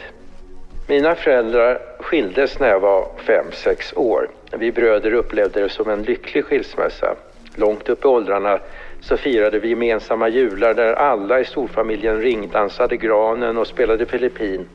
Mina 0.87 1.15
föräldrar 1.15 1.81
skildes 1.99 2.59
när 2.59 2.67
jag 2.69 2.79
var 2.79 3.07
fem 3.17 3.45
sex 3.51 3.93
år. 3.95 4.29
Vi 4.51 4.71
bröder 4.71 5.13
upplevde 5.13 5.61
det 5.61 5.69
som 5.69 5.89
en 5.89 6.03
lycklig 6.03 6.45
skilsmässa. 6.45 7.15
Långt 7.55 7.89
upp 7.89 8.05
i 8.05 8.07
åldrarna 8.07 8.59
så 9.01 9.17
firade 9.17 9.59
vi 9.59 9.69
gemensamma 9.69 10.29
jular 10.29 10.73
där 10.73 10.93
alla 10.93 11.39
i 11.39 11.45
storfamiljen 11.45 12.21
ringdansade 12.21 12.97
granen 12.97 13.57
och 13.57 13.67
spelade 13.67 14.05
Filippin. 14.05 14.67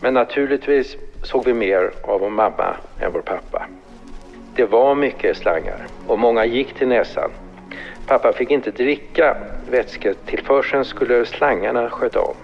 Men 0.00 0.14
naturligtvis 0.14 0.96
såg 1.22 1.44
vi 1.44 1.54
mer 1.54 1.90
av 2.02 2.20
vår 2.20 2.30
mamma 2.30 2.76
än 3.00 3.12
vår 3.12 3.20
pappa. 3.20 3.66
Det 4.56 4.64
var 4.64 4.94
mycket 4.94 5.36
slangar 5.36 5.86
och 6.06 6.18
många 6.18 6.44
gick 6.44 6.74
till 6.74 6.88
näsan. 6.88 7.30
Pappa 8.06 8.32
fick 8.32 8.50
inte 8.50 8.70
dricka. 8.70 9.36
Vätsketillförseln 9.70 10.84
skulle 10.84 11.26
slangarna 11.26 11.90
sköta 11.90 12.20
om. 12.20 12.34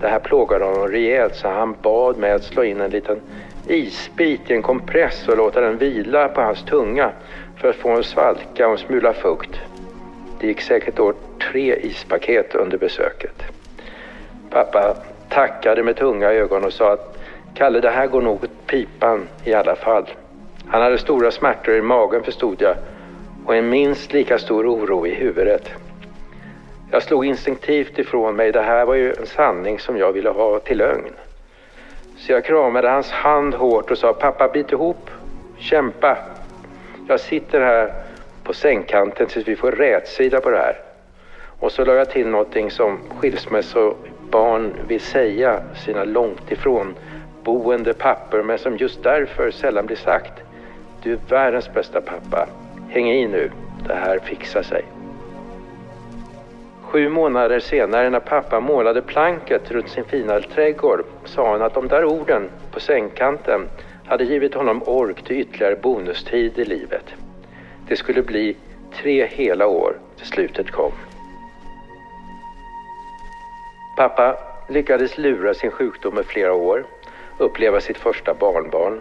Det 0.00 0.08
här 0.08 0.18
plågade 0.18 0.64
honom 0.64 0.88
rejält 0.88 1.34
så 1.34 1.48
han 1.48 1.76
bad 1.82 2.18
mig 2.18 2.32
att 2.32 2.44
slå 2.44 2.64
in 2.64 2.80
en 2.80 2.90
liten 2.90 3.20
isbit 3.68 4.50
i 4.50 4.54
en 4.54 4.62
kompress 4.62 5.28
och 5.28 5.36
låta 5.36 5.60
den 5.60 5.78
vila 5.78 6.28
på 6.28 6.40
hans 6.40 6.62
tunga 6.62 7.10
för 7.60 7.70
att 7.70 7.76
få 7.76 7.90
en 7.90 8.04
svalka 8.04 8.66
och 8.66 8.72
en 8.72 8.78
smula 8.78 9.12
fukt. 9.12 9.60
Det 10.40 10.46
gick 10.46 10.60
säkert 10.60 10.98
åt 10.98 11.40
tre 11.52 11.76
ispaket 11.76 12.54
under 12.54 12.78
besöket. 12.78 13.42
Pappa 14.50 14.96
tackade 15.28 15.82
med 15.82 15.96
tunga 15.96 16.32
ögon 16.32 16.64
och 16.64 16.72
sa 16.72 16.92
att 16.92 17.18
Kalle, 17.54 17.80
det 17.80 17.90
här 17.90 18.06
går 18.06 18.22
nog 18.22 18.44
åt 18.44 18.66
pipan 18.66 19.28
i 19.44 19.54
alla 19.54 19.76
fall. 19.76 20.06
Han 20.68 20.82
hade 20.82 20.98
stora 20.98 21.30
smärtor 21.30 21.74
i 21.74 21.82
magen 21.82 22.22
förstod 22.22 22.62
jag 22.62 22.76
och 23.46 23.56
en 23.56 23.68
minst 23.68 24.12
lika 24.12 24.38
stor 24.38 24.66
oro 24.66 25.06
i 25.06 25.14
huvudet. 25.14 25.70
Jag 26.90 27.02
slog 27.02 27.26
instinktivt 27.26 27.98
ifrån 27.98 28.36
mig. 28.36 28.52
Det 28.52 28.62
här 28.62 28.86
var 28.86 28.94
ju 28.94 29.12
en 29.12 29.26
sanning 29.26 29.78
som 29.78 29.96
jag 29.96 30.12
ville 30.12 30.30
ha 30.30 30.58
till 30.58 30.78
lögn. 30.78 31.12
Så 32.16 32.32
jag 32.32 32.44
kramade 32.44 32.88
hans 32.88 33.10
hand 33.10 33.54
hårt 33.54 33.90
och 33.90 33.98
sa 33.98 34.12
pappa 34.12 34.48
bit 34.48 34.72
ihop, 34.72 35.10
kämpa. 35.58 36.18
Jag 37.08 37.20
sitter 37.20 37.60
här 37.60 37.92
på 38.44 38.52
sängkanten 38.52 39.26
tills 39.26 39.48
vi 39.48 39.56
får 39.56 39.72
rätsida 39.72 40.40
på 40.40 40.50
det 40.50 40.58
här. 40.58 40.76
Och 41.60 41.72
så 41.72 41.84
la 41.84 41.94
jag 41.94 42.10
till 42.10 42.28
någonting 42.28 42.70
som 42.70 42.98
skilsmässobarn 43.18 44.72
vill 44.88 45.00
säga 45.00 45.60
sina 45.84 46.04
långt 46.04 46.52
ifrån 46.52 46.94
boende 47.44 47.94
pappor 47.94 48.42
men 48.42 48.58
som 48.58 48.76
just 48.76 49.02
därför 49.02 49.50
sällan 49.50 49.86
blir 49.86 49.96
sagt. 49.96 50.45
Du 51.06 51.12
är 51.12 51.18
världens 51.28 51.72
bästa 51.74 52.00
pappa. 52.00 52.48
Häng 52.88 53.10
i 53.10 53.26
nu, 53.26 53.50
det 53.86 53.94
här 53.94 54.18
fixar 54.18 54.62
sig. 54.62 54.84
Sju 56.82 57.08
månader 57.08 57.60
senare 57.60 58.10
när 58.10 58.20
pappa 58.20 58.60
målade 58.60 59.02
planket 59.02 59.70
runt 59.70 59.88
sin 59.88 60.04
fina 60.04 60.40
trädgård 60.40 61.04
sa 61.24 61.52
han 61.52 61.62
att 61.62 61.74
de 61.74 61.88
där 61.88 62.04
orden 62.04 62.50
på 62.72 62.80
sängkanten 62.80 63.68
hade 64.06 64.24
givit 64.24 64.54
honom 64.54 64.82
ork 64.82 65.22
till 65.22 65.36
ytterligare 65.36 65.76
bonustid 65.76 66.58
i 66.58 66.64
livet. 66.64 67.14
Det 67.88 67.96
skulle 67.96 68.22
bli 68.22 68.56
tre 68.94 69.26
hela 69.26 69.66
år 69.66 69.96
till 70.16 70.26
slutet 70.26 70.70
kom. 70.70 70.92
Pappa 73.96 74.36
lyckades 74.68 75.18
lura 75.18 75.54
sin 75.54 75.70
sjukdom 75.70 76.18
i 76.18 76.22
flera 76.22 76.52
år, 76.52 76.86
uppleva 77.38 77.80
sitt 77.80 77.98
första 77.98 78.34
barnbarn, 78.34 79.00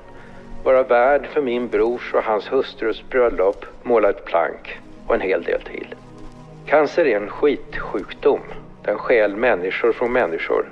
vara 0.65 0.83
värd 0.83 1.27
för 1.33 1.41
min 1.41 1.67
brors 1.67 2.13
och 2.13 2.23
hans 2.23 2.51
hustrus 2.51 3.03
bröllop, 3.09 3.65
måla 3.83 4.09
ett 4.09 4.25
plank 4.25 4.79
och 5.07 5.15
en 5.15 5.21
hel 5.21 5.43
del 5.43 5.61
till. 5.61 5.95
Cancer 6.65 7.05
är 7.05 7.17
en 7.17 7.29
skitsjukdom. 7.29 8.39
Den 8.83 8.97
stjäl 8.97 9.35
människor 9.35 9.91
från 9.91 10.13
människor. 10.13 10.71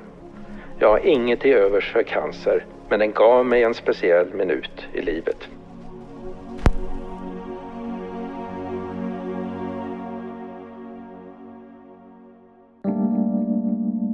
Jag 0.80 0.90
har 0.90 1.06
inget 1.06 1.40
till 1.40 1.54
övers 1.54 1.92
för 1.92 2.04
cancer, 2.04 2.66
men 2.90 3.00
den 3.00 3.12
gav 3.12 3.46
mig 3.46 3.64
en 3.64 3.74
speciell 3.74 4.34
minut 4.34 4.88
i 4.94 5.02
livet. 5.02 5.48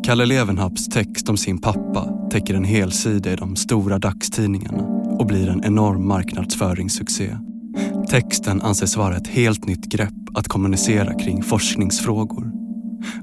Kalle 0.06 0.26
Levenhaups 0.26 0.90
text 0.90 1.30
om 1.30 1.38
sin 1.38 1.62
pappa 1.62 2.30
täcker 2.32 2.54
en 2.54 2.64
hel 2.64 2.92
sida 2.92 3.32
i 3.32 3.36
de 3.36 3.56
stora 3.56 4.00
dagstidningarna 4.00 4.99
och 5.20 5.26
blir 5.26 5.50
en 5.50 5.64
enorm 5.64 6.08
marknadsföringssuccé. 6.08 7.38
Texten 8.10 8.62
anses 8.62 8.98
vara 8.98 9.18
ett 9.18 9.28
helt 9.28 9.66
nytt 9.66 9.86
grepp 9.86 10.14
att 10.34 10.48
kommunicera 10.48 11.14
kring 11.14 11.44
forskningsfrågor. 11.44 12.52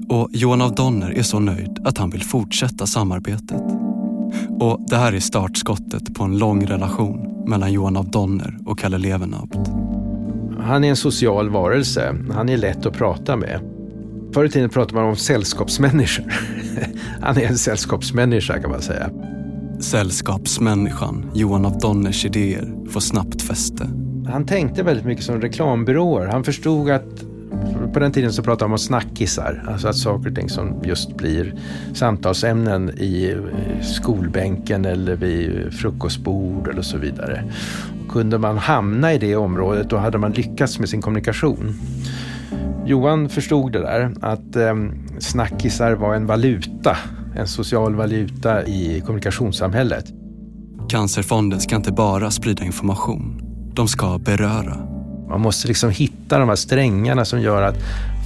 Och 0.09 0.29
Johan 0.31 0.61
av 0.61 0.75
Donner 0.75 1.11
är 1.11 1.23
så 1.23 1.39
nöjd 1.39 1.79
att 1.83 1.97
han 1.97 2.09
vill 2.09 2.23
fortsätta 2.23 2.87
samarbetet. 2.87 3.61
Och 4.59 4.85
det 4.89 4.95
här 4.95 5.13
är 5.13 5.19
startskottet 5.19 6.15
på 6.15 6.23
en 6.23 6.37
lång 6.37 6.65
relation 6.65 7.43
mellan 7.47 7.73
Johan 7.73 7.97
av 7.97 8.11
Donner 8.11 8.57
och 8.65 8.79
Kalle 8.79 8.97
Levenhaupt. 8.97 9.57
Han 10.59 10.83
är 10.83 10.89
en 10.89 10.95
social 10.95 11.49
varelse. 11.49 12.15
Han 12.31 12.49
är 12.49 12.57
lätt 12.57 12.85
att 12.85 12.93
prata 12.93 13.35
med. 13.35 13.59
Förr 14.33 14.45
i 14.45 14.49
tiden 14.49 14.69
pratade 14.69 14.95
man 14.95 15.09
om 15.09 15.15
sällskapsmänniskor. 15.15 16.25
Han 17.21 17.37
är 17.37 17.47
en 17.47 17.57
sällskapsmänniska 17.57 18.61
kan 18.61 18.71
man 18.71 18.81
säga. 18.81 19.09
Sällskapsmänniskan 19.79 21.31
Johan 21.33 21.65
av 21.65 21.79
Donners 21.79 22.25
idéer 22.25 22.73
får 22.89 22.99
snabbt 22.99 23.41
fäste. 23.41 23.89
Han 24.27 24.45
tänkte 24.45 24.83
väldigt 24.83 25.05
mycket 25.05 25.25
som 25.25 25.41
reklambyråer. 25.41 26.27
Han 26.27 26.43
förstod 26.43 26.89
att 26.89 27.23
på 27.93 27.99
den 27.99 28.11
tiden 28.11 28.33
så 28.33 28.43
pratade 28.43 28.69
man 28.69 28.73
om 28.73 28.77
snackisar, 28.77 29.63
alltså 29.67 29.87
att 29.87 29.95
saker 29.95 30.29
och 30.29 30.35
ting 30.35 30.49
som 30.49 30.83
just 30.83 31.17
blir 31.17 31.53
samtalsämnen 31.93 32.89
i 32.89 33.37
skolbänken 33.81 34.85
eller 34.85 35.15
vid 35.15 35.73
frukostbord 35.73 36.67
eller 36.67 36.81
så 36.81 36.97
vidare. 36.97 37.43
Och 38.05 38.11
kunde 38.11 38.37
man 38.37 38.57
hamna 38.57 39.13
i 39.13 39.17
det 39.17 39.35
området 39.35 39.89
då 39.89 39.97
hade 39.97 40.17
man 40.17 40.31
lyckats 40.31 40.79
med 40.79 40.89
sin 40.89 41.01
kommunikation. 41.01 41.73
Johan 42.85 43.29
förstod 43.29 43.71
det 43.71 43.79
där, 43.79 44.11
att 44.21 44.55
eh, 44.55 44.75
snackisar 45.19 45.91
var 45.91 46.15
en 46.15 46.25
valuta, 46.25 46.97
en 47.35 47.47
social 47.47 47.95
valuta 47.95 48.65
i 48.65 49.01
kommunikationssamhället. 49.05 50.05
Cancerfonden 50.89 51.59
ska 51.59 51.75
inte 51.75 51.91
bara 51.91 52.31
sprida 52.31 52.63
information, 52.63 53.41
de 53.73 53.87
ska 53.87 54.17
beröra. 54.17 54.77
Man 55.29 55.41
måste 55.41 55.67
liksom 55.67 55.89
hitta 55.89 56.39
de 56.39 56.49
här 56.49 56.55
strängarna 56.55 57.25
som 57.25 57.41
gör 57.41 57.61
att 57.61 57.77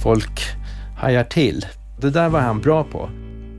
folk 0.02 0.40
hajar 0.98 1.24
till. 1.24 1.66
Det 2.00 2.10
där 2.10 2.28
var 2.28 2.40
han 2.40 2.60
bra 2.60 2.84
på. 2.84 3.10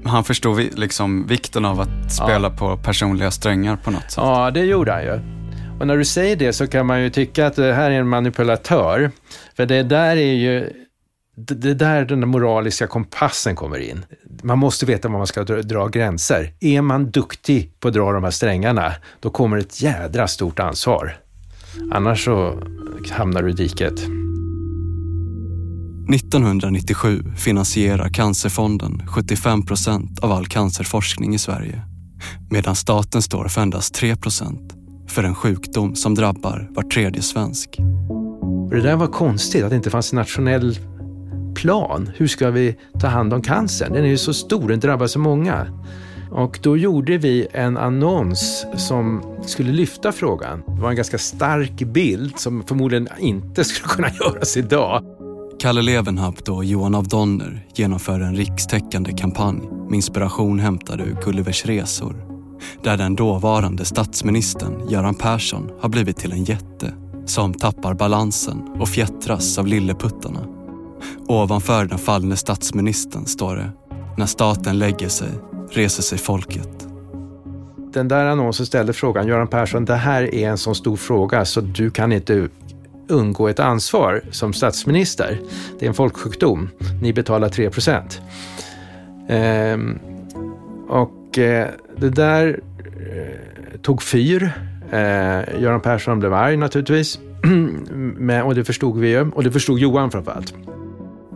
Han 0.06 0.23
förstod 0.23 0.79
liksom 0.79 1.27
vikten 1.27 1.65
av 1.65 1.82
att 1.82 2.13
spela 2.13 2.47
ja. 2.47 2.56
på 2.58 2.77
personliga 2.77 3.32
strängar 3.32 3.75
på 3.75 3.91
något 3.91 4.12
sätt. 4.12 4.17
Ja, 4.17 4.51
det 4.51 4.60
gjorde 4.65 4.91
han 4.91 5.03
ju. 5.03 5.19
Och 5.79 5.88
när 5.88 5.97
du 5.97 6.06
säger 6.06 6.36
det 6.36 6.53
så 6.53 6.67
kan 6.67 6.86
man 6.86 7.01
ju 7.01 7.10
tycka 7.10 7.47
att 7.47 7.56
det 7.56 7.73
här 7.73 7.91
är 7.91 7.99
en 7.99 8.08
manipulatör. 8.08 9.12
För 9.56 9.65
det 9.65 9.84
där 9.84 10.17
är 10.17 10.34
ju 10.34 10.69
det 11.35 11.69
är 11.69 11.75
där 11.75 12.05
den 12.05 12.27
moraliska 12.27 12.87
kompassen 12.87 13.55
kommer 13.55 13.79
in. 13.79 14.05
Man 14.43 14.59
måste 14.59 14.85
veta 14.85 15.07
var 15.07 15.17
man 15.17 15.27
ska 15.27 15.43
dra, 15.43 15.61
dra, 15.61 15.87
gränser. 15.87 16.53
Är 16.59 16.81
man 16.81 17.11
duktig 17.11 17.79
på 17.79 17.87
att 17.87 17.93
dra 17.93 18.11
de 18.11 18.23
här 18.23 18.31
strängarna, 18.31 18.93
då 19.19 19.29
kommer 19.29 19.57
ett 19.57 19.81
jädra 19.81 20.27
stort 20.27 20.59
ansvar. 20.59 21.17
Annars 21.91 22.25
så 22.25 22.63
hamnar 23.11 23.43
du 23.43 23.49
i 23.49 23.53
diket. 23.53 23.99
1997 26.13 27.23
finansierar 27.37 28.09
Cancerfonden 28.09 29.07
75 29.07 29.65
procent 29.65 30.19
av 30.19 30.31
all 30.31 30.45
cancerforskning 30.45 31.35
i 31.35 31.37
Sverige. 31.37 31.81
Medan 32.49 32.75
staten 32.75 33.21
står 33.21 33.47
för 33.47 33.61
endast 33.61 33.93
3 33.93 34.15
procent 34.15 34.73
för 35.09 35.23
en 35.23 35.35
sjukdom 35.35 35.95
som 35.95 36.15
drabbar 36.15 36.69
var 36.71 36.83
tredje 36.83 37.21
svensk. 37.21 37.77
Det 38.69 38.81
där 38.81 38.95
var 38.95 39.07
konstigt, 39.07 39.63
att 39.63 39.69
det 39.69 39.75
inte 39.75 39.89
fanns 39.89 40.13
en 40.13 40.19
nationell 40.19 40.77
plan. 41.55 42.09
Hur 42.15 42.27
ska 42.27 42.51
vi 42.51 42.75
ta 42.99 43.07
hand 43.07 43.33
om 43.33 43.41
cancern? 43.41 43.93
Den 43.93 44.03
är 44.03 44.09
ju 44.09 44.17
så 44.17 44.33
stor, 44.33 44.69
den 44.69 44.79
drabbar 44.79 45.07
så 45.07 45.19
många. 45.19 45.67
Och 46.31 46.59
då 46.63 46.77
gjorde 46.77 47.17
vi 47.17 47.47
en 47.51 47.77
annons 47.77 48.65
som 48.77 49.23
skulle 49.45 49.71
lyfta 49.71 50.11
frågan. 50.11 50.63
Det 50.67 50.81
var 50.81 50.89
en 50.89 50.95
ganska 50.95 51.17
stark 51.17 51.83
bild 51.83 52.39
som 52.39 52.63
förmodligen 52.63 53.07
inte 53.19 53.63
skulle 53.63 53.87
kunna 53.87 54.09
göras 54.19 54.57
idag. 54.57 55.03
Kalle 55.59 55.81
Levenhaupt 55.81 56.49
och 56.49 56.65
Johan 56.65 56.95
av 56.95 57.07
Donner 57.07 57.65
genomför 57.75 58.19
en 58.19 58.35
rikstäckande 58.35 59.11
kampanj 59.11 59.61
med 59.89 59.95
inspiration 59.95 60.59
hämtad 60.59 61.01
ur 61.01 61.17
Gullivers 61.25 61.65
resor. 61.65 62.15
Där 62.83 62.97
den 62.97 63.15
dåvarande 63.15 63.85
statsministern 63.85 64.89
Göran 64.89 65.15
Persson 65.15 65.69
har 65.81 65.89
blivit 65.89 66.17
till 66.17 66.31
en 66.31 66.43
jätte 66.43 66.93
som 67.25 67.53
tappar 67.53 67.93
balansen 67.93 68.61
och 68.79 68.89
fjättras 68.89 69.57
av 69.57 69.67
lilleputtarna. 69.67 70.62
Ovanför 71.27 71.86
den 71.86 71.99
fallne 71.99 72.36
statsministern 72.36 73.25
står 73.25 73.55
det 73.55 73.71
När 74.17 74.25
staten 74.25 74.79
lägger 74.79 75.07
sig 75.07 75.29
reser 75.71 76.03
sig 76.03 76.17
folket. 76.17 76.88
Den 77.93 78.07
där 78.07 78.25
annonsen 78.25 78.65
ställde 78.65 78.93
frågan, 78.93 79.27
Göran 79.27 79.47
Persson, 79.47 79.86
det 79.86 79.95
här 79.95 80.36
är 80.36 80.49
en 80.49 80.57
så 80.57 80.73
stor 80.73 80.95
fråga 80.95 81.45
så 81.45 81.62
du 81.62 81.91
kan 81.91 82.12
inte 82.12 82.49
undgå 83.07 83.47
ett 83.47 83.59
ansvar 83.59 84.21
som 84.31 84.53
statsminister. 84.53 85.39
Det 85.79 85.86
är 85.86 85.88
en 85.88 85.93
folksjukdom. 85.93 86.69
Ni 87.01 87.13
betalar 87.13 87.49
3 87.49 87.69
procent. 87.69 88.21
Ehm, 89.29 89.99
och 90.89 91.38
eh, 91.38 91.67
det 91.97 92.09
där 92.09 92.59
eh, 92.79 93.79
tog 93.81 94.03
fyr. 94.03 94.51
Eh, 94.91 94.99
Göran 95.62 95.81
Persson 95.81 96.19
blev 96.19 96.33
arg 96.33 96.57
naturligtvis. 96.57 97.19
Men, 98.17 98.43
och 98.43 98.55
det 98.55 98.63
förstod 98.63 98.99
vi 98.99 99.09
ju. 99.09 99.31
Och 99.31 99.43
det 99.43 99.51
förstod 99.51 99.79
Johan 99.79 100.12
framförallt. 100.12 100.53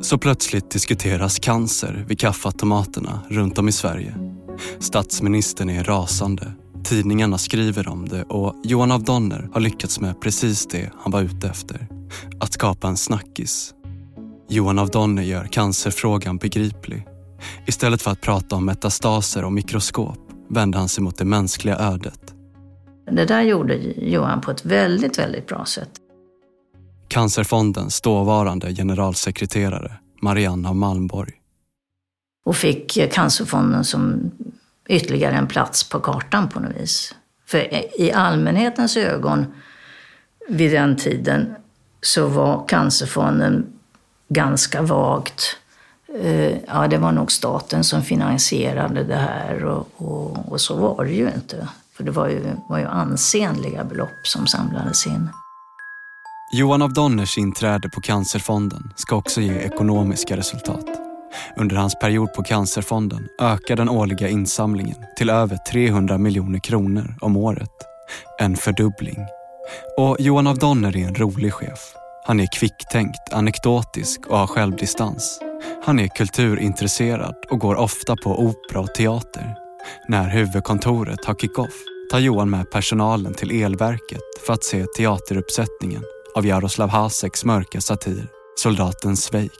Så 0.02 0.18
plötsligt 0.18 0.72
diskuteras 0.72 1.40
cancer 1.40 2.06
vid 2.08 2.20
kaffeautomaterna 2.20 3.20
runt 3.30 3.58
om 3.58 3.70
i 3.70 3.72
Sverige. 3.72 4.16
Statsministern 4.80 5.70
är 5.70 5.84
rasande. 5.84 6.52
Tidningarna 6.84 7.38
skriver 7.38 7.88
om 7.88 8.08
det 8.08 8.24
och 8.24 8.56
Johan 8.64 8.92
av 8.92 9.04
Donner 9.04 9.50
har 9.54 9.62
lyckats 9.62 10.00
med 10.00 10.22
precis 10.22 10.68
det 10.68 10.92
han 11.00 11.12
var 11.12 11.22
ute 11.22 11.48
efter. 11.48 11.88
Att 12.40 12.54
skapa 12.54 12.88
en 12.88 12.98
snackis. 12.98 13.74
Johan 14.50 14.80
av 14.80 14.90
Donner 14.90 15.24
gör 15.24 15.44
cancerfrågan 15.44 16.38
begriplig. 16.38 17.08
Istället 17.68 18.02
för 18.02 18.12
att 18.12 18.22
prata 18.22 18.56
om 18.56 18.66
metastaser 18.66 19.46
och 19.46 19.54
mikroskop 19.54 20.20
vände 20.50 20.78
han 20.78 20.90
sig 20.90 21.04
mot 21.04 21.18
det 21.18 21.26
mänskliga 21.26 21.78
ödet. 21.78 22.34
Det 23.12 23.26
där 23.26 23.42
gjorde 23.42 23.76
Johan 23.98 24.42
på 24.42 24.52
ett 24.52 24.66
väldigt, 24.66 25.20
väldigt 25.20 25.48
bra 25.48 25.66
sätt. 25.66 25.90
Cancerfondens 27.08 28.02
dåvarande 28.02 28.76
generalsekreterare 28.76 29.92
Marianne 30.22 30.74
Malmborg. 30.74 31.34
Och 32.46 32.56
fick 32.56 33.14
Cancerfonden 33.14 33.84
som 33.84 34.32
ytterligare 34.90 35.36
en 35.36 35.48
plats 35.48 35.90
på 35.90 36.00
kartan 36.00 36.50
på 36.50 36.60
något 36.60 36.76
vis. 36.76 37.16
För 37.46 37.74
i 38.02 38.12
allmänhetens 38.12 38.98
ögon 38.98 39.46
vid 40.50 40.72
den 40.72 40.96
tiden 40.96 41.56
så 42.02 42.28
var 42.28 42.68
Cancerfonden 42.68 43.66
ganska 44.30 44.82
vagt. 44.82 45.58
Eh, 46.22 46.58
ja, 46.68 46.88
det 46.88 46.98
var 46.98 47.12
nog 47.12 47.32
staten 47.32 47.84
som 47.84 48.04
finansierade 48.04 49.04
det 49.04 49.16
här 49.16 49.66
och, 49.66 49.88
och, 49.96 50.52
och 50.52 50.62
så 50.62 50.76
var 50.76 51.06
det 51.06 51.12
ju 51.12 51.32
inte. 51.36 51.68
För 51.94 52.04
det 52.04 52.12
var 52.12 52.28
ju, 52.28 52.42
var 52.70 52.78
ju 52.80 52.86
ansenliga 52.86 53.84
belopp 53.84 54.20
som 54.24 54.48
samlades 54.48 55.08
in. 55.08 55.30
Johan 56.52 56.82
av 56.82 56.94
Donners 56.94 57.38
inträde 57.38 57.90
på 57.90 58.02
Cancerfonden 58.02 58.94
ska 58.96 59.16
också 59.16 59.42
ge 59.42 59.54
ekonomiska 59.54 60.38
resultat. 60.38 60.86
Under 61.58 61.76
hans 61.76 62.00
period 62.00 62.34
på 62.34 62.44
Cancerfonden 62.44 63.28
ökar 63.42 63.76
den 63.76 63.90
årliga 63.90 64.30
insamlingen 64.30 64.96
till 65.18 65.30
över 65.30 65.58
300 65.58 66.18
miljoner 66.18 66.60
kronor 66.60 67.16
om 67.22 67.38
året. 67.38 67.72
En 68.40 68.56
fördubbling. 68.56 69.18
Och 69.98 70.16
Johan 70.20 70.48
av 70.48 70.58
Donner 70.58 70.98
är 70.98 71.08
en 71.08 71.16
rolig 71.16 71.54
chef. 71.54 71.80
Han 72.26 72.40
är 72.40 72.48
kvicktänkt, 72.60 73.34
anekdotisk 73.34 74.28
och 74.28 74.38
har 74.38 74.48
självdistans. 74.48 75.40
Han 75.86 76.00
är 76.00 76.08
kulturintresserad 76.08 77.36
och 77.50 77.60
går 77.60 77.76
ofta 77.76 78.16
på 78.16 78.40
opera 78.40 78.80
och 78.80 78.94
teater. 78.94 79.56
När 80.08 80.30
huvudkontoret 80.30 81.26
har 81.26 81.36
kick-off 81.36 81.84
tar 82.12 82.20
Johan 82.20 82.50
med 82.50 82.72
personalen 82.72 83.34
till 83.34 83.64
elverket 83.64 84.22
för 84.46 84.54
att 84.54 84.64
se 84.64 84.86
teateruppsättningen 84.98 86.04
av 86.38 86.46
Jaroslav 86.46 86.90
Haseks 86.90 87.46
mörka 87.46 87.82
satir 87.82 88.28
Soldaten 88.56 89.18
Svejk. 89.18 89.52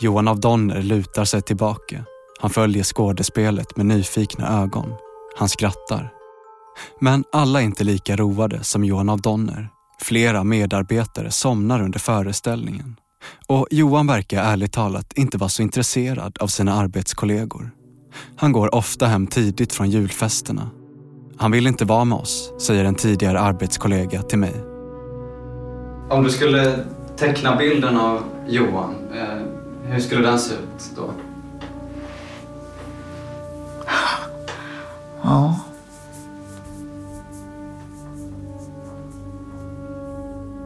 Johan 0.00 0.28
av 0.28 0.40
Donner 0.40 0.82
lutar 0.82 1.24
sig 1.24 1.42
tillbaka. 1.42 2.04
Han 2.40 2.50
följer 2.50 2.84
skådespelet 2.84 3.76
med 3.76 3.86
nyfikna 3.86 4.62
ögon. 4.62 4.94
Han 5.36 5.48
skrattar. 5.48 6.12
Men 7.00 7.24
alla 7.32 7.60
är 7.60 7.64
inte 7.64 7.84
lika 7.84 8.16
roade 8.16 8.64
som 8.64 8.84
Johan 8.84 9.08
av 9.08 9.20
Donner. 9.20 9.68
Flera 10.02 10.44
medarbetare 10.44 11.30
somnar 11.30 11.82
under 11.82 11.98
föreställningen. 11.98 12.96
Och 13.46 13.66
Johan 13.70 14.06
verkar 14.06 14.42
ärligt 14.42 14.72
talat 14.72 15.12
inte 15.12 15.38
vara 15.38 15.50
så 15.50 15.62
intresserad 15.62 16.38
av 16.40 16.46
sina 16.46 16.74
arbetskollegor. 16.74 17.70
Han 18.36 18.52
går 18.52 18.74
ofta 18.74 19.06
hem 19.06 19.26
tidigt 19.26 19.72
från 19.72 19.90
julfesterna. 19.90 20.70
Han 21.38 21.50
vill 21.50 21.66
inte 21.66 21.84
vara 21.84 22.04
med 22.04 22.18
oss, 22.18 22.52
säger 22.60 22.84
en 22.84 22.94
tidigare 22.94 23.40
arbetskollega 23.40 24.22
till 24.22 24.38
mig. 24.38 24.73
Om 26.08 26.24
du 26.24 26.30
skulle 26.30 26.78
teckna 27.16 27.56
bilden 27.56 27.96
av 27.96 28.22
Johan, 28.46 28.94
eh, 29.14 29.38
hur 29.90 30.00
skulle 30.00 30.28
den 30.28 30.38
se 30.38 30.54
ut 30.54 30.96
då? 30.96 31.10
Ja. 35.22 35.60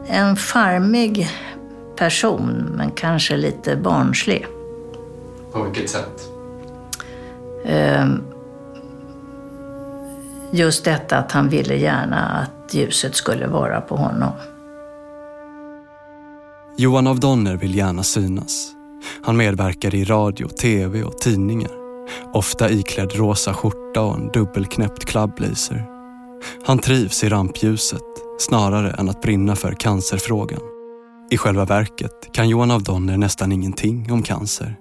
En 0.06 0.36
farmig 0.36 1.28
person, 1.96 2.72
men 2.76 2.90
kanske 2.90 3.36
lite 3.36 3.76
barnslig. 3.76 4.46
På 5.52 5.62
vilket 5.62 5.90
sätt? 5.90 6.28
Ehm, 7.64 8.22
just 10.50 10.84
detta 10.84 11.16
att 11.18 11.32
han 11.32 11.48
ville 11.48 11.74
gärna 11.74 12.26
att 12.26 12.74
ljuset 12.74 13.14
skulle 13.14 13.46
vara 13.46 13.80
på 13.80 13.96
honom. 13.96 14.32
Johan 16.80 17.06
av 17.06 17.20
Donner 17.20 17.56
vill 17.56 17.74
gärna 17.74 18.02
synas. 18.02 18.72
Han 19.22 19.36
medverkar 19.36 19.94
i 19.94 20.04
radio, 20.04 20.48
tv 20.48 21.02
och 21.02 21.18
tidningar. 21.18 21.70
Ofta 22.32 22.70
iklädd 22.70 23.12
rosa 23.14 23.54
skjorta 23.54 24.02
och 24.02 24.14
en 24.14 24.28
dubbelknäppt 24.28 25.04
clubblazer. 25.04 25.86
Han 26.66 26.78
trivs 26.78 27.24
i 27.24 27.28
rampljuset 27.28 28.02
snarare 28.38 28.90
än 28.90 29.08
att 29.08 29.22
brinna 29.22 29.56
för 29.56 29.72
cancerfrågan. 29.72 30.60
I 31.30 31.36
själva 31.36 31.64
verket 31.64 32.32
kan 32.32 32.48
Johan 32.48 32.70
av 32.70 32.82
Donner 32.82 33.16
nästan 33.16 33.52
ingenting 33.52 34.12
om 34.12 34.22
cancer. 34.22 34.76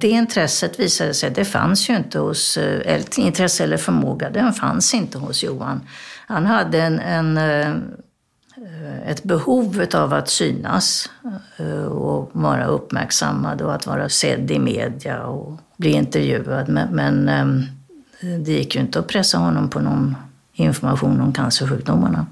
Det 0.00 0.08
intresset 0.08 0.80
visade 0.80 1.14
sig, 1.14 1.30
det 1.30 1.44
fanns 1.44 1.90
ju 1.90 1.96
inte 1.96 2.18
hos, 2.18 2.56
eh, 2.56 2.94
eller 2.94 3.20
intresse 3.20 3.64
eller 3.64 3.76
förmåga, 3.76 4.30
den 4.30 4.52
fanns 4.52 4.94
inte 4.94 5.18
hos 5.18 5.44
Johan. 5.44 5.80
Han 6.26 6.46
hade 6.46 6.82
en, 6.82 6.98
en 6.98 7.36
eh, 7.38 7.74
ett 9.06 9.24
behov 9.24 9.86
av 9.94 10.12
att 10.12 10.28
synas 10.28 11.10
eh, 11.56 11.84
och 11.84 12.30
vara 12.32 12.66
uppmärksammad 12.66 13.62
och 13.62 13.74
att 13.74 13.86
vara 13.86 14.08
sedd 14.08 14.50
i 14.50 14.58
media 14.58 15.22
och 15.22 15.58
bli 15.76 15.90
intervjuad. 15.90 16.68
Men, 16.68 16.88
men 16.94 17.28
ehm, 17.28 17.62
det 18.20 18.52
gick 18.52 18.74
ju 18.74 18.80
inte 18.80 18.98
att 18.98 19.06
pressa 19.06 19.38
honom 19.38 19.70
på 19.70 19.80
någon 19.80 20.16
information 20.52 21.20
om 21.20 21.32
cancersjukdomarna. 21.32 22.26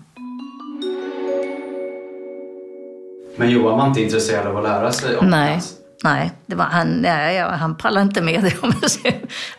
Men 3.37 3.51
Johan 3.51 3.79
var 3.79 3.87
inte 3.87 4.03
intresserad 4.03 4.47
av 4.47 4.57
att 4.57 4.63
lära 4.63 4.93
sig 4.93 5.17
om 5.17 5.31
Nej. 5.31 5.53
cancer? 5.53 5.77
Nej, 6.05 6.33
det 6.47 6.55
var, 6.55 6.65
han, 6.65 6.89
nej, 6.89 7.39
han 7.39 7.75
pallade 7.75 8.07
inte 8.07 8.23
med 8.23 8.43
det 8.43 8.55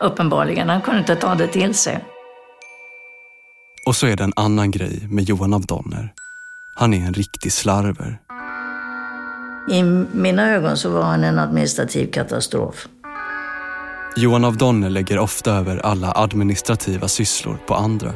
uppenbarligen. 0.00 0.68
Han 0.68 0.80
kunde 0.80 1.00
inte 1.00 1.16
ta 1.16 1.34
det 1.34 1.46
till 1.46 1.74
sig. 1.74 2.04
Och 3.86 3.96
så 3.96 4.06
är 4.06 4.16
det 4.16 4.24
en 4.24 4.32
annan 4.36 4.70
grej 4.70 5.06
med 5.10 5.24
Johan 5.24 5.54
av 5.54 5.66
Donner. 5.66 6.12
Han 6.78 6.94
är 6.94 7.06
en 7.06 7.14
riktig 7.14 7.52
slarver. 7.52 8.18
I 9.70 9.82
mina 10.12 10.50
ögon 10.50 10.76
så 10.76 10.90
var 10.90 11.02
han 11.02 11.24
en 11.24 11.38
administrativ 11.38 12.10
katastrof. 12.10 12.88
Johan 14.16 14.44
av 14.44 14.56
Donner 14.56 14.90
lägger 14.90 15.18
ofta 15.18 15.52
över 15.52 15.78
alla 15.78 16.12
administrativa 16.16 17.08
sysslor 17.08 17.58
på 17.66 17.74
andra. 17.74 18.12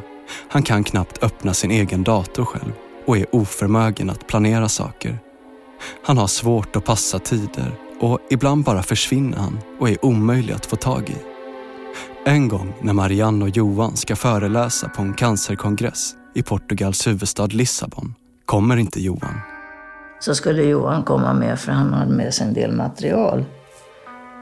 Han 0.48 0.62
kan 0.62 0.84
knappt 0.84 1.22
öppna 1.22 1.54
sin 1.54 1.70
egen 1.70 2.02
dator 2.02 2.44
själv 2.44 2.72
och 3.06 3.18
är 3.18 3.34
oförmögen 3.34 4.10
att 4.10 4.26
planera 4.26 4.68
saker. 4.68 5.18
Han 6.04 6.18
har 6.18 6.26
svårt 6.26 6.76
att 6.76 6.84
passa 6.84 7.18
tider 7.18 7.72
och 8.00 8.18
ibland 8.30 8.64
bara 8.64 8.82
försvinner 8.82 9.38
han 9.38 9.58
och 9.78 9.88
är 9.88 10.04
omöjlig 10.04 10.54
att 10.54 10.66
få 10.66 10.76
tag 10.76 11.10
i. 11.10 11.16
En 12.24 12.48
gång 12.48 12.74
när 12.82 12.92
Marianne 12.92 13.44
och 13.44 13.56
Johan 13.56 13.96
ska 13.96 14.16
föreläsa 14.16 14.88
på 14.88 15.02
en 15.02 15.14
cancerkongress 15.14 16.14
i 16.34 16.42
Portugals 16.42 17.06
huvudstad 17.06 17.46
Lissabon 17.46 18.14
kommer 18.52 18.76
inte 18.76 19.00
Johan. 19.00 19.40
Så 20.20 20.34
skulle 20.34 20.62
Johan 20.62 21.02
komma 21.02 21.32
med 21.32 21.60
för 21.60 21.72
han 21.72 21.92
hade 21.92 22.12
med 22.12 22.34
sig 22.34 22.46
en 22.46 22.54
del 22.54 22.72
material. 22.72 23.44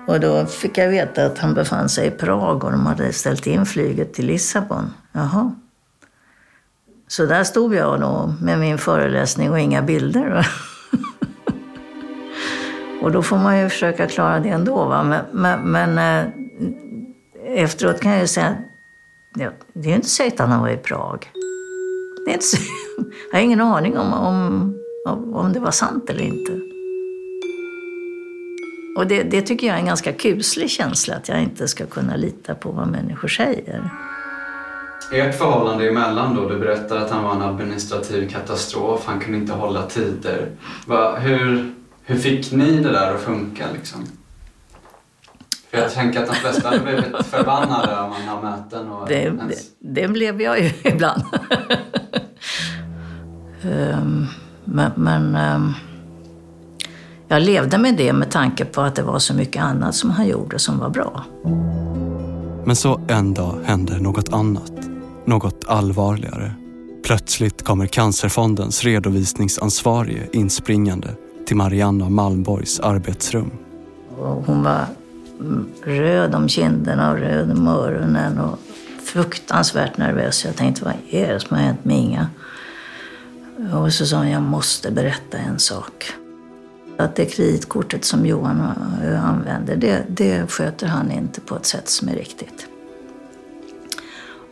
Och 0.07 0.21
då 0.21 0.47
fick 0.47 0.79
jag 0.79 0.89
veta 0.89 1.27
att 1.27 1.39
han 1.39 1.55
befann 1.55 1.89
sig 1.89 2.07
i 2.07 2.11
Prag 2.11 2.65
och 2.65 2.71
de 2.71 2.87
hade 2.87 3.13
ställt 3.13 3.47
in 3.47 3.67
flyget 3.67 4.15
till 4.15 4.27
Lissabon. 4.27 4.93
Jaha. 5.13 5.55
Så 7.09 7.27
där 7.27 7.45
stod 7.45 7.75
jag 7.75 8.01
då 8.01 8.35
med 8.41 8.59
min 8.59 8.79
föreläsning 8.79 9.51
och 9.51 9.61
inga 9.61 9.83
bilder. 9.83 10.47
och 13.03 13.13
då 13.13 13.23
får 13.23 13.39
man 13.39 13.59
ju 13.59 13.69
försöka 13.69 14.09
klara 14.09 14.41
det 14.41 14.49
ändå. 14.49 14.85
Va? 14.85 15.03
Men, 15.03 15.25
men, 15.33 15.61
men 15.61 15.99
eh, 15.99 16.33
efteråt 17.45 18.01
kan 18.01 18.13
jag 18.13 18.21
ju 18.21 18.27
säga 18.27 18.49
att 18.49 19.55
det 19.73 19.89
är 19.89 19.91
ju 19.91 19.95
inte 19.95 20.09
säkert 20.09 20.41
att 20.41 20.49
han 20.49 20.61
var 20.61 20.69
i 20.69 20.77
Prag. 20.77 21.31
Det 22.25 22.31
är 22.31 22.35
inte 22.35 22.47
säkert 22.47 22.90
jag 23.31 23.39
har 23.39 23.45
ingen 23.45 23.61
aning 23.61 23.99
om, 23.99 24.13
om, 24.13 25.35
om 25.35 25.53
det 25.53 25.61
var 25.61 25.71
sant 25.71 26.11
eller 26.11 26.23
inte. 26.23 26.61
Och 28.97 29.07
det, 29.07 29.23
det 29.23 29.43
tycker 29.43 29.67
jag 29.67 29.77
är 29.77 29.81
en 29.81 29.87
ganska 29.87 30.13
kuslig 30.13 30.71
känsla, 30.71 31.17
att 31.17 31.29
jag 31.29 31.43
inte 31.43 31.69
ska 31.69 31.87
kunna 31.87 32.17
lita 32.17 32.55
på 32.55 32.71
vad 32.71 32.89
människor 32.89 33.29
säger. 33.29 33.91
Ert 35.13 35.39
förhållande 35.39 35.89
emellan 35.89 36.37
då, 36.37 36.49
du 36.49 36.59
berättar 36.59 36.97
att 36.97 37.11
han 37.11 37.25
var 37.25 37.35
en 37.35 37.43
administrativ 37.43 38.29
katastrof, 38.29 39.03
han 39.07 39.21
kunde 39.21 39.39
inte 39.39 39.53
hålla 39.53 39.87
tider. 39.87 40.51
Va, 40.87 41.17
hur, 41.19 41.75
hur 42.05 42.19
fick 42.19 42.53
ni 42.53 42.71
det 42.71 42.93
där 42.93 43.15
att 43.15 43.21
funka 43.21 43.65
liksom? 43.75 44.07
För 45.71 45.79
jag 45.79 45.93
tänker 45.93 46.21
att 46.21 46.27
de 46.27 46.35
flesta 46.35 46.69
hade 46.69 46.81
blivit 46.81 47.27
förbannade 47.27 48.01
om 48.01 48.11
man 48.11 48.23
har 48.23 48.43
möten 48.43 48.91
och... 48.91 49.09
Det, 49.09 49.15
ens... 49.15 49.71
det, 49.79 50.03
det 50.03 50.09
blev 50.09 50.43
jag 50.43 50.61
ju 50.61 50.71
ibland. 50.85 51.23
Um, 53.65 54.27
men, 54.65 54.91
men 54.97 55.37
um, 55.37 55.75
jag 57.29 57.43
levde 57.43 57.79
med 57.79 57.97
det 57.97 58.13
med 58.13 58.31
tanke 58.31 58.65
på 58.65 58.81
att 58.81 58.95
det 58.95 59.03
var 59.03 59.19
så 59.19 59.35
mycket 59.35 59.63
annat 59.63 59.95
som 59.95 60.11
han 60.11 60.29
gjorde 60.29 60.59
som 60.59 60.79
var 60.79 60.91
bra. 60.91 61.25
Men 62.65 62.77
så 62.77 63.01
en 63.09 63.35
dag 63.35 63.55
händer 63.65 63.99
något 63.99 64.33
annat. 64.33 64.73
Något 65.25 65.65
allvarligare. 65.67 66.53
Plötsligt 67.05 67.65
kommer 67.65 67.87
Cancerfondens 67.87 68.85
redovisningsansvarige 68.85 70.29
inspringande 70.33 71.09
till 71.47 71.57
Marianne 71.57 72.05
av 72.05 72.11
Malmborgs 72.11 72.81
arbetsrum. 72.81 73.51
Och 74.19 74.45
hon 74.47 74.63
var 74.63 74.85
röd 75.85 76.35
om 76.35 76.49
kinderna 76.49 77.11
och 77.11 77.19
röd 77.19 77.51
om 77.51 77.69
öronen 77.69 78.39
och 78.39 78.59
fruktansvärt 79.05 79.97
nervös. 79.97 80.45
Jag 80.45 80.57
tänkte, 80.57 80.85
vad 80.85 80.95
är 81.11 81.33
det 81.33 81.41
som 81.41 81.57
har 81.57 81.65
hänt 81.65 81.85
med 81.85 81.99
Inga? 81.99 82.27
Och 83.69 83.93
så 83.93 84.07
sa 84.07 84.17
hon, 84.17 84.31
jag 84.31 84.43
måste 84.43 84.91
berätta 84.91 85.39
en 85.39 85.59
sak. 85.59 86.13
Att 86.97 87.17
det 87.17 87.27
kreditkortet 87.27 88.05
som 88.05 88.27
Johan 88.27 88.61
eh, 89.05 89.29
använder, 89.29 89.77
det, 89.77 90.05
det 90.09 90.51
sköter 90.51 90.87
han 90.87 91.11
inte 91.11 91.41
på 91.41 91.57
ett 91.57 91.67
sätt 91.67 91.89
som 91.89 92.09
är 92.09 92.15
riktigt. 92.15 92.67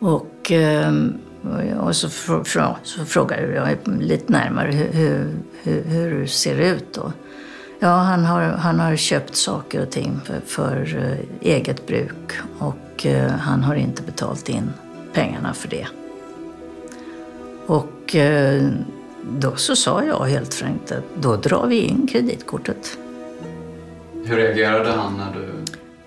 Och, 0.00 0.52
eh, 0.52 0.92
och 1.80 1.96
så, 1.96 2.08
så 2.82 3.04
frågade 3.04 3.54
jag 3.54 3.78
lite 4.00 4.32
närmare 4.32 4.72
hur, 4.72 5.32
hur, 5.62 5.82
hur 5.82 6.26
det 6.56 6.68
ut 6.68 6.94
då. 6.94 7.12
Ja, 7.78 7.88
han 7.88 8.24
har, 8.24 8.42
han 8.42 8.80
har 8.80 8.96
köpt 8.96 9.36
saker 9.36 9.82
och 9.82 9.90
ting 9.90 10.20
för, 10.24 10.40
för 10.46 10.96
eh, 10.96 11.48
eget 11.52 11.86
bruk 11.86 12.32
och 12.58 13.06
han 13.38 13.62
har 13.62 13.74
inte 13.74 14.02
betalt 14.02 14.48
in 14.48 14.70
pengarna 15.12 15.54
för 15.54 15.68
det. 15.68 15.86
Och 17.66 18.16
då 19.38 19.56
så 19.56 19.76
sa 19.76 20.04
jag 20.04 20.24
helt 20.24 20.54
frankt 20.54 20.92
att 20.92 21.04
då 21.20 21.36
drar 21.36 21.66
vi 21.66 21.80
in 21.80 22.06
kreditkortet. 22.06 22.98
Hur 24.24 24.36
reagerade 24.36 24.90
han 24.90 25.16
när 25.16 25.40
du... 25.40 25.48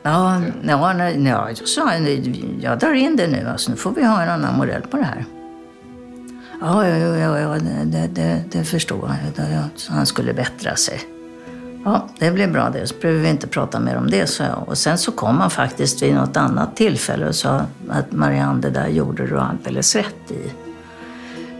Ja, 0.04 0.42
ja, 0.64 0.94
nej, 0.94 1.24
ja 1.28 1.50
jag 1.50 1.68
sa 1.68 1.94
jag 2.60 2.80
drar 2.80 2.94
in 2.94 3.16
det 3.16 3.28
nu, 3.28 3.48
alltså, 3.48 3.72
nu 3.72 3.78
får 3.78 3.92
vi 3.92 4.06
ha 4.06 4.22
en 4.22 4.30
annan 4.30 4.58
modell 4.58 4.82
på 4.82 4.98
det 4.98 5.04
här. 5.04 5.26
Ja, 6.62 6.88
ja, 6.88 7.18
ja, 7.18 7.40
ja 7.40 7.60
det, 7.84 8.08
det, 8.08 8.44
det 8.52 8.64
förstår 8.64 9.18
jag. 9.38 9.70
Han 9.90 10.06
skulle 10.06 10.34
bättra 10.34 10.76
sig. 10.76 11.00
Ja, 11.86 12.08
det 12.20 12.32
blir 12.32 12.48
bra 12.48 12.70
det. 12.70 12.88
Så 12.88 12.96
behöver 13.02 13.22
vi 13.22 13.30
inte 13.30 13.48
prata 13.48 13.80
mer 13.80 13.98
om 13.98 14.10
det, 14.10 14.28
sa 14.28 14.44
jag. 14.44 14.64
Och 14.68 14.78
sen 14.78 14.98
så 14.98 15.12
kom 15.12 15.40
han 15.40 15.50
faktiskt 15.50 16.02
vid 16.02 16.14
något 16.14 16.38
annat 16.38 16.76
tillfälle 16.76 17.28
och 17.28 17.36
sa 17.36 17.62
att 17.90 18.12
Marianne, 18.12 18.62
det 18.62 18.70
där 18.70 18.88
gjorde 18.88 19.28
du 19.28 19.40
alldeles 19.40 19.96
rätt 19.96 20.32
i. 20.32 20.52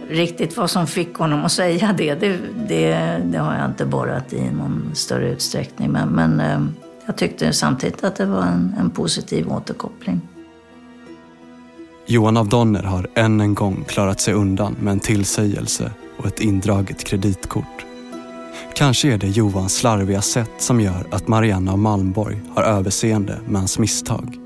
Riktigt 0.08 0.56
vad 0.56 0.70
som 0.70 0.86
fick 0.86 1.14
honom 1.14 1.44
att 1.44 1.52
säga 1.52 1.94
det, 1.98 2.14
det, 2.14 2.38
det, 2.68 3.18
det 3.24 3.38
har 3.38 3.54
jag 3.54 3.70
inte 3.70 3.86
borrat 3.86 4.32
i 4.32 4.50
någon 4.50 4.90
större 4.94 5.30
utsträckning. 5.30 5.90
Men, 5.90 6.08
men 6.08 6.40
eh, 6.40 6.60
jag 7.06 7.16
tyckte 7.16 7.52
samtidigt 7.52 8.04
att 8.04 8.16
det 8.16 8.26
var 8.26 8.42
en, 8.42 8.74
en 8.78 8.90
positiv 8.90 9.52
återkoppling. 9.52 10.20
Johan 12.06 12.36
av 12.36 12.48
Donner 12.48 12.82
har 12.82 13.06
än 13.14 13.40
en 13.40 13.54
gång 13.54 13.84
klarat 13.88 14.20
sig 14.20 14.34
undan 14.34 14.76
med 14.80 14.92
en 14.92 15.00
tillsägelse 15.00 15.90
och 16.16 16.26
ett 16.26 16.40
indraget 16.40 17.04
kreditkort. 17.04 17.86
Kanske 18.74 19.12
är 19.12 19.18
det 19.18 19.28
Johans 19.28 19.74
slarviga 19.74 20.22
sätt 20.22 20.50
som 20.58 20.80
gör 20.80 21.06
att 21.10 21.28
Marianne 21.28 21.72
av 21.72 21.78
Malmborg 21.78 22.40
har 22.54 22.62
överseende 22.62 23.38
med 23.46 23.60
hans 23.60 23.78
misstag. 23.78 24.38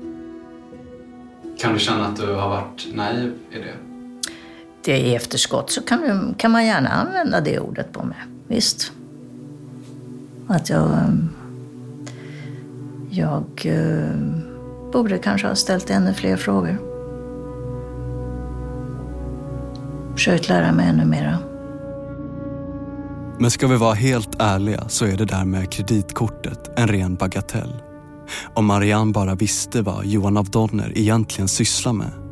Kan 1.59 1.73
du 1.73 1.79
känna 1.79 2.05
att 2.07 2.15
du 2.15 2.33
har 2.33 2.49
varit 2.49 2.87
naiv 2.95 3.33
i 3.51 3.55
det? 3.55 3.86
Det 4.87 4.97
i 4.97 5.15
efterskott 5.15 5.71
så 5.71 5.81
kan, 5.81 6.33
kan 6.37 6.51
man 6.51 6.65
gärna 6.65 6.89
använda 6.89 7.41
det 7.41 7.59
ordet 7.59 7.91
på 7.91 8.03
mig. 8.03 8.17
Visst. 8.47 8.91
Att 10.47 10.69
jag... 10.69 10.91
Eh, 10.91 11.09
jag 13.09 13.45
eh, 13.65 14.15
borde 14.91 15.17
kanske 15.17 15.47
ha 15.47 15.55
ställt 15.55 15.89
ännu 15.89 16.13
fler 16.13 16.37
frågor. 16.37 16.77
Försökt 20.13 20.49
lära 20.49 20.71
mig 20.71 20.87
ännu 20.89 21.05
mera. 21.05 21.37
Men 23.39 23.51
ska 23.51 23.67
vi 23.67 23.77
vara 23.77 23.93
helt 23.93 24.41
ärliga 24.41 24.83
så 24.89 25.05
är 25.05 25.17
det 25.17 25.25
där 25.25 25.45
med 25.45 25.71
kreditkortet 25.71 26.71
en 26.75 26.87
ren 26.87 27.15
bagatell. 27.15 27.73
Om 28.53 28.65
Marianne 28.65 29.11
bara 29.11 29.35
visste 29.35 29.81
vad 29.81 30.05
Johan 30.05 30.37
av 30.37 30.49
Donner 30.49 30.91
egentligen 30.95 31.47
sysslar 31.47 31.93
med. 31.93 32.26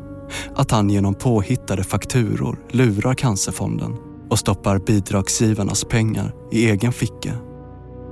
Att 0.55 0.71
han 0.71 0.89
genom 0.89 1.13
påhittade 1.13 1.83
fakturor 1.83 2.59
lurar 2.71 3.13
Cancerfonden 3.13 3.95
och 4.29 4.39
stoppar 4.39 4.79
bidragsgivarnas 4.79 5.83
pengar 5.83 6.33
i 6.51 6.69
egen 6.69 6.93
ficka. 6.93 7.33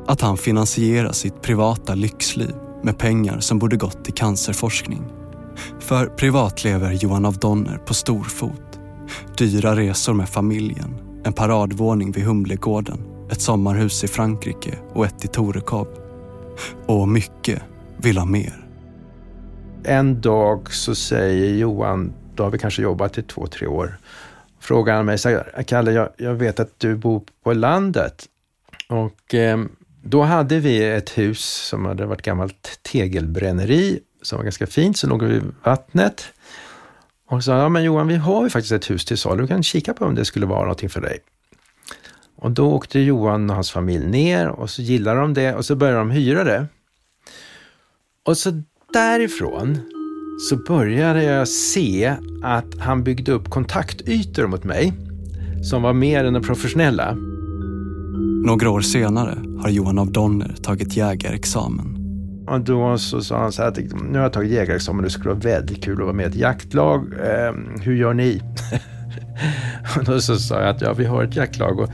Att 0.07 0.21
han 0.21 0.37
finansierar 0.37 1.11
sitt 1.11 1.41
privata 1.41 1.95
lyxliv 1.95 2.55
med 2.83 2.97
pengar 2.97 3.39
som 3.39 3.59
borde 3.59 3.77
gått 3.77 4.05
till 4.05 4.13
cancerforskning. 4.13 5.03
För 5.79 6.05
privat 6.05 6.63
lever 6.63 6.91
Johan 6.91 7.25
av 7.25 7.37
Donner 7.37 7.77
på 7.77 7.93
storfot. 7.93 8.79
Dyra 9.37 9.75
resor 9.75 10.13
med 10.13 10.29
familjen 10.29 10.95
en 11.23 11.33
paradvåning 11.33 12.11
vid 12.11 12.23
Humlegården, 12.23 12.99
ett 13.31 13.41
sommarhus 13.41 14.03
i 14.03 14.07
Frankrike 14.07 14.77
och 14.93 15.05
ett 15.05 15.25
i 15.25 15.27
Torekov. 15.27 15.87
Och 16.85 17.07
mycket 17.07 17.61
vill 17.97 18.17
ha 18.17 18.25
mer. 18.25 18.62
En 19.85 20.21
dag 20.21 20.73
så 20.73 20.95
säger 20.95 21.55
Johan, 21.55 22.13
då 22.35 22.43
har 22.43 22.51
vi 22.51 22.57
kanske 22.57 22.81
jobbat 22.81 23.17
i 23.17 23.23
två, 23.23 23.47
tre 23.47 23.67
år, 23.67 23.97
frågar 24.59 24.95
han 24.95 25.05
mig, 25.05 25.17
Kalle, 25.67 25.91
jag, 25.91 26.09
jag 26.17 26.33
vet 26.33 26.59
att 26.59 26.79
du 26.79 26.95
bor 26.95 27.23
på 27.43 27.53
landet. 27.53 28.25
Och 28.89 29.33
eh, 29.35 29.59
då 30.03 30.21
hade 30.21 30.59
vi 30.59 30.83
ett 30.93 31.17
hus 31.17 31.45
som 31.45 31.85
hade 31.85 32.05
varit 32.05 32.21
gammalt 32.21 32.79
tegelbränneri, 32.81 33.99
som 34.21 34.37
var 34.37 34.43
ganska 34.43 34.67
fint, 34.67 34.97
så 34.97 35.07
låg 35.07 35.23
vid 35.23 35.43
vattnet. 35.63 36.25
Och 37.29 37.43
sa, 37.43 37.57
ja 37.57 37.69
men 37.69 37.83
Johan, 37.83 38.07
vi 38.07 38.15
har 38.15 38.43
ju 38.43 38.49
faktiskt 38.49 38.71
ett 38.71 38.91
hus 38.91 39.05
till 39.05 39.17
salu. 39.17 39.41
Du 39.41 39.47
kan 39.47 39.63
kika 39.63 39.93
på 39.93 40.05
om 40.05 40.15
det 40.15 40.25
skulle 40.25 40.45
vara 40.45 40.61
någonting 40.61 40.89
för 40.89 41.01
dig. 41.01 41.19
Och 42.35 42.51
då 42.51 42.71
åkte 42.71 42.99
Johan 42.99 43.49
och 43.49 43.55
hans 43.55 43.71
familj 43.71 44.05
ner 44.05 44.47
och 44.47 44.69
så 44.69 44.81
gillade 44.81 45.19
de 45.19 45.33
det 45.33 45.55
och 45.55 45.65
så 45.65 45.75
började 45.75 45.99
de 45.99 46.11
hyra 46.11 46.43
det. 46.43 46.67
Och 48.25 48.37
så 48.37 48.61
därifrån 48.93 49.77
så 50.49 50.55
började 50.55 51.23
jag 51.23 51.47
se 51.47 52.15
att 52.43 52.79
han 52.79 53.03
byggde 53.03 53.31
upp 53.31 53.49
kontaktytor 53.49 54.47
mot 54.47 54.63
mig 54.63 54.93
som 55.63 55.81
var 55.81 55.93
mer 55.93 56.25
än 56.25 56.33
de 56.33 56.41
professionella. 56.41 57.15
Några 58.45 58.69
år 58.69 58.81
senare 58.81 59.37
har 59.61 59.69
Johan 59.69 59.99
av 59.99 60.11
Donner 60.11 60.55
tagit 60.61 60.97
jägarexamen. 60.97 61.97
Och 62.47 62.61
då 62.61 62.97
så 62.97 63.21
sa 63.21 63.37
han 63.37 63.51
så 63.51 63.61
här 63.61 63.69
att 63.69 63.77
nu 63.77 64.17
har 64.17 64.23
jag 64.23 64.33
tagit 64.33 64.51
jägarexamen, 64.51 65.03
det 65.03 65.09
skulle 65.09 65.29
vara 65.29 65.39
väldigt 65.39 65.83
kul 65.83 65.93
att 65.93 65.99
vara 65.99 66.13
med 66.13 66.25
i 66.25 66.29
ett 66.29 66.35
jaktlag. 66.35 67.13
Eh, 67.13 67.53
hur 67.81 67.95
gör 67.95 68.13
ni? 68.13 68.41
och 69.97 70.03
då 70.03 70.19
så 70.19 70.35
sa 70.35 70.59
jag 70.59 70.69
att 70.69 70.81
ja, 70.81 70.93
vi 70.93 71.05
har 71.05 71.23
ett 71.23 71.35
jaktlag 71.35 71.79
och 71.79 71.89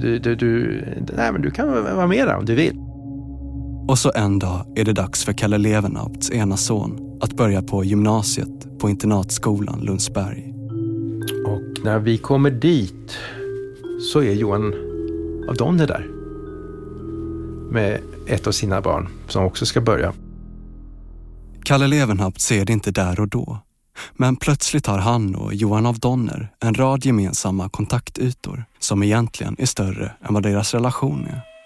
du, 0.00 0.18
du, 0.18 0.34
du, 0.34 0.82
nej, 1.16 1.32
men 1.32 1.42
du 1.42 1.50
kan 1.50 1.68
vara 1.68 2.06
med 2.06 2.26
där 2.26 2.36
om 2.36 2.44
du 2.44 2.54
vill. 2.54 2.87
Och 3.88 3.98
så 3.98 4.12
en 4.14 4.38
dag 4.38 4.66
är 4.76 4.84
det 4.84 4.92
dags 4.92 5.24
för 5.24 5.32
Kalle 5.32 5.58
Levenhaupts 5.58 6.30
ena 6.30 6.56
son 6.56 7.18
att 7.20 7.32
börja 7.32 7.62
på 7.62 7.84
gymnasiet 7.84 8.78
på 8.78 8.90
internatskolan 8.90 9.80
Lundsberg. 9.80 10.54
Och 11.46 11.84
när 11.84 11.98
vi 11.98 12.18
kommer 12.18 12.50
dit 12.50 13.16
så 14.12 14.22
är 14.22 14.32
Johan 14.32 14.74
av 15.48 15.56
Donner 15.56 15.86
där. 15.86 16.06
Med 17.72 18.00
ett 18.26 18.46
av 18.46 18.52
sina 18.52 18.80
barn 18.80 19.08
som 19.28 19.44
också 19.44 19.66
ska 19.66 19.80
börja. 19.80 20.12
Kalle 21.64 21.86
Levenhaupt 21.86 22.40
ser 22.40 22.64
det 22.64 22.72
inte 22.72 22.90
där 22.90 23.20
och 23.20 23.28
då. 23.28 23.58
Men 24.12 24.36
plötsligt 24.36 24.86
har 24.86 24.98
han 24.98 25.34
och 25.34 25.54
Johan 25.54 25.86
av 25.86 25.98
Donner 25.98 26.52
en 26.60 26.74
rad 26.74 27.04
gemensamma 27.04 27.68
kontaktytor 27.68 28.64
som 28.78 29.02
egentligen 29.02 29.56
är 29.58 29.66
större 29.66 30.12
än 30.28 30.34
vad 30.34 30.42
deras 30.42 30.74
relation 30.74 31.26
är. 31.26 31.57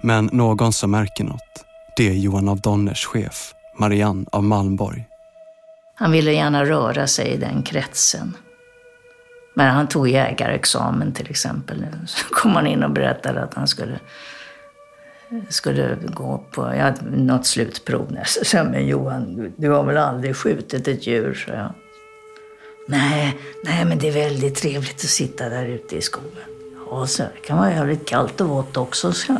Men 0.00 0.28
någon 0.32 0.72
som 0.72 0.90
märker 0.90 1.24
något, 1.24 1.64
det 1.96 2.08
är 2.08 2.12
Johan 2.12 2.48
av 2.48 2.60
Donners 2.60 3.06
chef, 3.06 3.54
Marianne 3.78 4.26
av 4.32 4.44
Malmborg. 4.44 5.04
Han 5.94 6.12
ville 6.12 6.32
gärna 6.32 6.64
röra 6.64 7.06
sig 7.06 7.28
i 7.28 7.36
den 7.36 7.62
kretsen. 7.62 8.36
Men 9.54 9.74
han 9.74 9.88
tog 9.88 10.08
jägarexamen 10.08 11.12
till 11.12 11.30
exempel. 11.30 11.86
Så 12.06 12.34
kom 12.34 12.52
han 12.52 12.66
in 12.66 12.82
och 12.82 12.90
berättade 12.90 13.42
att 13.42 13.54
han 13.54 13.68
skulle 13.68 13.98
skulle 15.48 15.98
gå 16.04 16.44
på 16.50 16.62
jag 16.62 16.82
hade 16.82 17.10
något 17.10 17.46
slutprov. 17.46 18.18
Så 18.24 18.44
sa 18.44 18.64
men 18.64 18.86
Johan, 18.86 19.36
du, 19.36 19.52
du 19.56 19.70
har 19.70 19.84
väl 19.84 19.96
aldrig 19.96 20.36
skjutit 20.36 20.88
ett 20.88 21.06
djur? 21.06 21.34
Så 21.34 21.50
jag. 21.50 21.72
Nej, 22.88 23.38
nej, 23.64 23.84
men 23.84 23.98
det 23.98 24.08
är 24.08 24.12
väldigt 24.12 24.54
trevligt 24.54 24.94
att 24.94 25.00
sitta 25.00 25.48
där 25.48 25.66
ute 25.66 25.96
i 25.96 26.00
skogen. 26.00 26.61
Ja, 26.94 27.06
så 27.06 27.24
kan 27.46 27.58
vara 27.58 27.70
jävligt 27.70 28.08
kallt 28.08 28.40
och 28.40 28.48
vått 28.48 28.76
också, 28.76 29.12
så. 29.12 29.36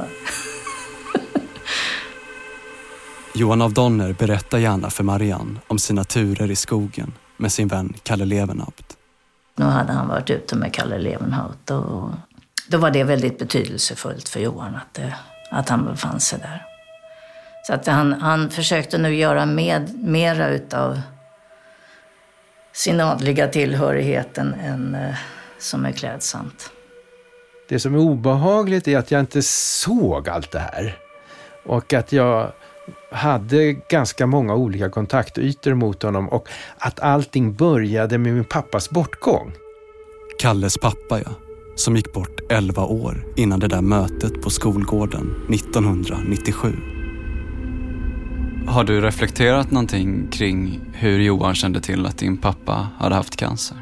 Johan 3.35 3.63
av 3.63 3.73
Donner 3.73 4.13
berättar 4.13 4.59
gärna 4.59 4.91
för 4.91 5.05
Marianne 5.05 5.61
om 5.67 5.79
sina 5.79 6.05
turer 6.05 6.51
i 6.51 6.57
skogen 6.57 7.13
med 7.37 7.53
sin 7.53 7.69
vän 7.69 7.95
Kalle 8.03 8.25
Levenhaupt. 8.25 8.97
Nu 9.57 9.65
hade 9.65 9.93
han 9.93 10.09
varit 10.09 10.31
ute 10.31 10.57
med 10.57 10.75
Kalle 10.75 10.99
Levenhaupt 10.99 11.71
och 11.71 12.11
då 12.69 12.79
var 12.79 12.91
det 12.91 13.05
väldigt 13.05 13.39
betydelsefullt 13.39 14.29
för 14.29 14.41
Johan 14.41 14.75
att, 14.75 14.95
det, 14.95 15.15
att 15.51 15.69
han 15.69 15.85
befann 15.85 16.21
sig 16.21 16.39
där. 16.39 16.67
Så 17.67 17.75
att 17.75 17.87
han, 17.87 18.13
han 18.13 18.51
försökte 18.51 18.99
nu 18.99 19.15
göra 19.15 19.47
med, 19.47 20.05
mera 20.05 20.49
utav 20.49 21.01
sin 22.73 23.01
adliga 23.01 23.49
tillhörighet 23.49 24.39
än, 24.39 24.55
än 24.55 24.95
eh, 24.95 25.15
som 25.59 25.85
är 25.85 25.93
klädsamt. 25.93 26.71
Det 27.73 27.81
som 27.81 27.95
är 27.95 27.99
obehagligt 27.99 28.89
är 28.89 28.99
att 28.99 29.11
jag 29.11 29.21
inte 29.21 29.43
såg 29.43 30.29
allt 30.29 30.51
det 30.51 30.59
här. 30.59 30.97
Och 31.65 31.93
att 31.93 32.13
jag 32.13 32.53
hade 33.13 33.73
ganska 33.73 34.27
många 34.27 34.55
olika 34.55 34.91
kontaktytor 34.91 35.75
mot 35.75 36.03
honom 36.03 36.29
och 36.29 36.49
att 36.79 37.01
allting 37.01 37.55
började 37.55 38.19
med 38.19 38.35
min 38.35 38.45
pappas 38.45 38.91
bortgång. 38.91 39.53
Kalles 40.39 40.79
pappa 40.79 41.21
ja, 41.21 41.31
som 41.77 41.97
gick 41.97 42.13
bort 42.13 42.41
11 42.51 42.85
år 42.85 43.25
innan 43.37 43.61
det 43.61 43.69
där 43.69 43.83
mötet 43.83 44.43
på 44.43 44.51
skolgården 44.51 45.47
1997. 45.55 46.77
Har 48.67 48.85
du 48.85 49.01
reflekterat 49.01 49.71
någonting 49.71 50.29
kring 50.33 50.81
hur 50.93 51.19
Johan 51.19 51.55
kände 51.55 51.81
till 51.81 52.07
att 52.07 52.19
din 52.19 52.37
pappa 52.37 52.89
hade 52.99 53.15
haft 53.15 53.37
cancer? 53.37 53.82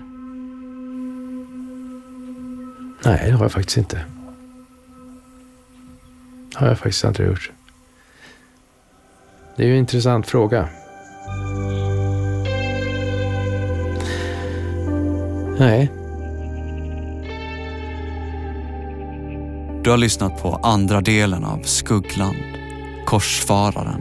Nej, 3.04 3.22
det 3.26 3.32
har 3.32 3.44
jag 3.44 3.52
faktiskt 3.52 3.78
inte. 3.78 4.04
Det 6.50 6.58
har 6.58 6.66
jag 6.66 6.78
faktiskt 6.78 7.04
aldrig 7.04 7.28
gjort. 7.28 7.50
Det 9.56 9.62
är 9.62 9.66
ju 9.66 9.72
en 9.72 9.78
intressant 9.78 10.26
fråga. 10.26 10.68
Nej. 15.58 15.90
Du 19.84 19.90
har 19.90 19.96
lyssnat 19.96 20.42
på 20.42 20.54
andra 20.62 21.00
delen 21.00 21.44
av 21.44 21.62
Skuggland, 21.62 22.36
Korsfararen. 23.06 24.00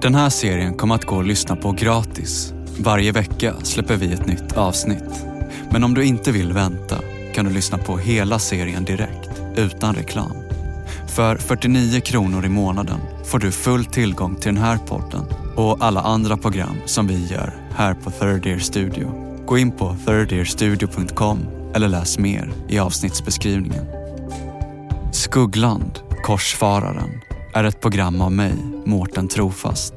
Den 0.00 0.14
här 0.14 0.28
serien 0.28 0.74
kommer 0.74 0.94
att 0.94 1.04
gå 1.04 1.20
att 1.20 1.26
lyssna 1.26 1.56
på 1.56 1.72
gratis. 1.72 2.52
Varje 2.80 3.12
vecka 3.12 3.54
släpper 3.62 3.96
vi 3.96 4.12
ett 4.12 4.26
nytt 4.26 4.56
avsnitt. 4.56 5.26
Men 5.70 5.84
om 5.84 5.94
du 5.94 6.04
inte 6.04 6.32
vill 6.32 6.52
vänta 6.52 6.96
kan 7.36 7.44
du 7.44 7.50
lyssna 7.50 7.78
på 7.78 7.98
hela 7.98 8.38
serien 8.38 8.84
direkt, 8.84 9.30
utan 9.56 9.94
reklam. 9.94 10.36
För 11.06 11.36
49 11.36 12.00
kronor 12.00 12.44
i 12.44 12.48
månaden 12.48 13.00
får 13.24 13.38
du 13.38 13.52
full 13.52 13.84
tillgång 13.84 14.36
till 14.36 14.54
den 14.54 14.64
här 14.64 14.78
podden 14.78 15.24
och 15.56 15.76
alla 15.80 16.00
andra 16.00 16.36
program 16.36 16.76
som 16.86 17.06
vi 17.06 17.26
gör 17.26 17.54
här 17.74 17.94
på 17.94 18.10
Third 18.10 18.46
Ear 18.46 18.58
Studio. 18.58 19.36
Gå 19.46 19.58
in 19.58 19.72
på 19.72 19.96
thirdearstudio.com 20.06 21.38
eller 21.74 21.88
läs 21.88 22.18
mer 22.18 22.52
i 22.68 22.78
avsnittsbeskrivningen. 22.78 23.84
Skuggland, 25.12 25.98
Korsfararen, 26.24 27.10
är 27.54 27.64
ett 27.64 27.80
program 27.80 28.20
av 28.20 28.32
mig, 28.32 28.54
Mårten 28.84 29.28
Trofast. 29.28 29.94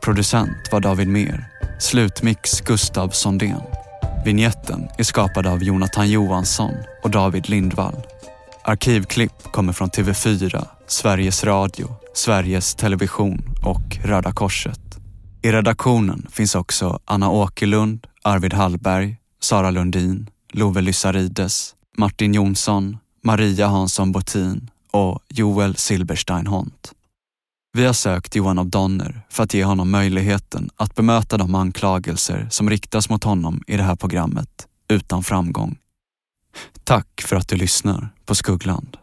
Producent 0.00 0.72
var 0.72 0.80
David 0.80 1.08
Mer. 1.08 1.44
Slutmix 1.80 2.60
Gustav 2.60 3.08
Sondén. 3.08 3.77
Vignetten 4.24 4.88
är 4.98 5.02
skapad 5.02 5.46
av 5.46 5.62
Jonathan 5.62 6.10
Johansson 6.10 6.74
och 7.02 7.10
David 7.10 7.48
Lindvall. 7.48 7.96
Arkivklipp 8.64 9.42
kommer 9.42 9.72
från 9.72 9.90
TV4, 9.90 10.66
Sveriges 10.86 11.44
Radio, 11.44 11.96
Sveriges 12.14 12.74
Television 12.74 13.42
och 13.64 13.96
Röda 14.04 14.32
Korset. 14.32 14.80
I 15.42 15.52
redaktionen 15.52 16.26
finns 16.30 16.54
också 16.54 16.98
Anna 17.04 17.30
Åkerlund, 17.30 18.06
Arvid 18.22 18.54
Hallberg, 18.54 19.16
Sara 19.40 19.70
Lundin, 19.70 20.30
Love 20.52 20.80
Lyssarides, 20.80 21.74
Martin 21.96 22.34
Jonsson, 22.34 22.96
Maria 23.24 23.66
Hansson 23.66 24.12
Botin 24.12 24.70
och 24.90 25.20
Joel 25.28 25.76
Silberstein 25.76 26.46
Hont. 26.46 26.92
Vi 27.78 27.86
har 27.86 27.92
sökt 27.92 28.34
Johan 28.34 28.58
av 28.58 28.66
Donner 28.66 29.20
för 29.28 29.42
att 29.42 29.54
ge 29.54 29.64
honom 29.64 29.90
möjligheten 29.90 30.70
att 30.76 30.94
bemöta 30.94 31.36
de 31.36 31.54
anklagelser 31.54 32.48
som 32.50 32.70
riktas 32.70 33.10
mot 33.10 33.24
honom 33.24 33.62
i 33.66 33.76
det 33.76 33.82
här 33.82 33.96
programmet 33.96 34.48
utan 34.88 35.22
framgång. 35.22 35.78
Tack 36.84 37.22
för 37.22 37.36
att 37.36 37.48
du 37.48 37.56
lyssnar 37.56 38.08
på 38.26 38.34
Skuggland. 38.34 38.96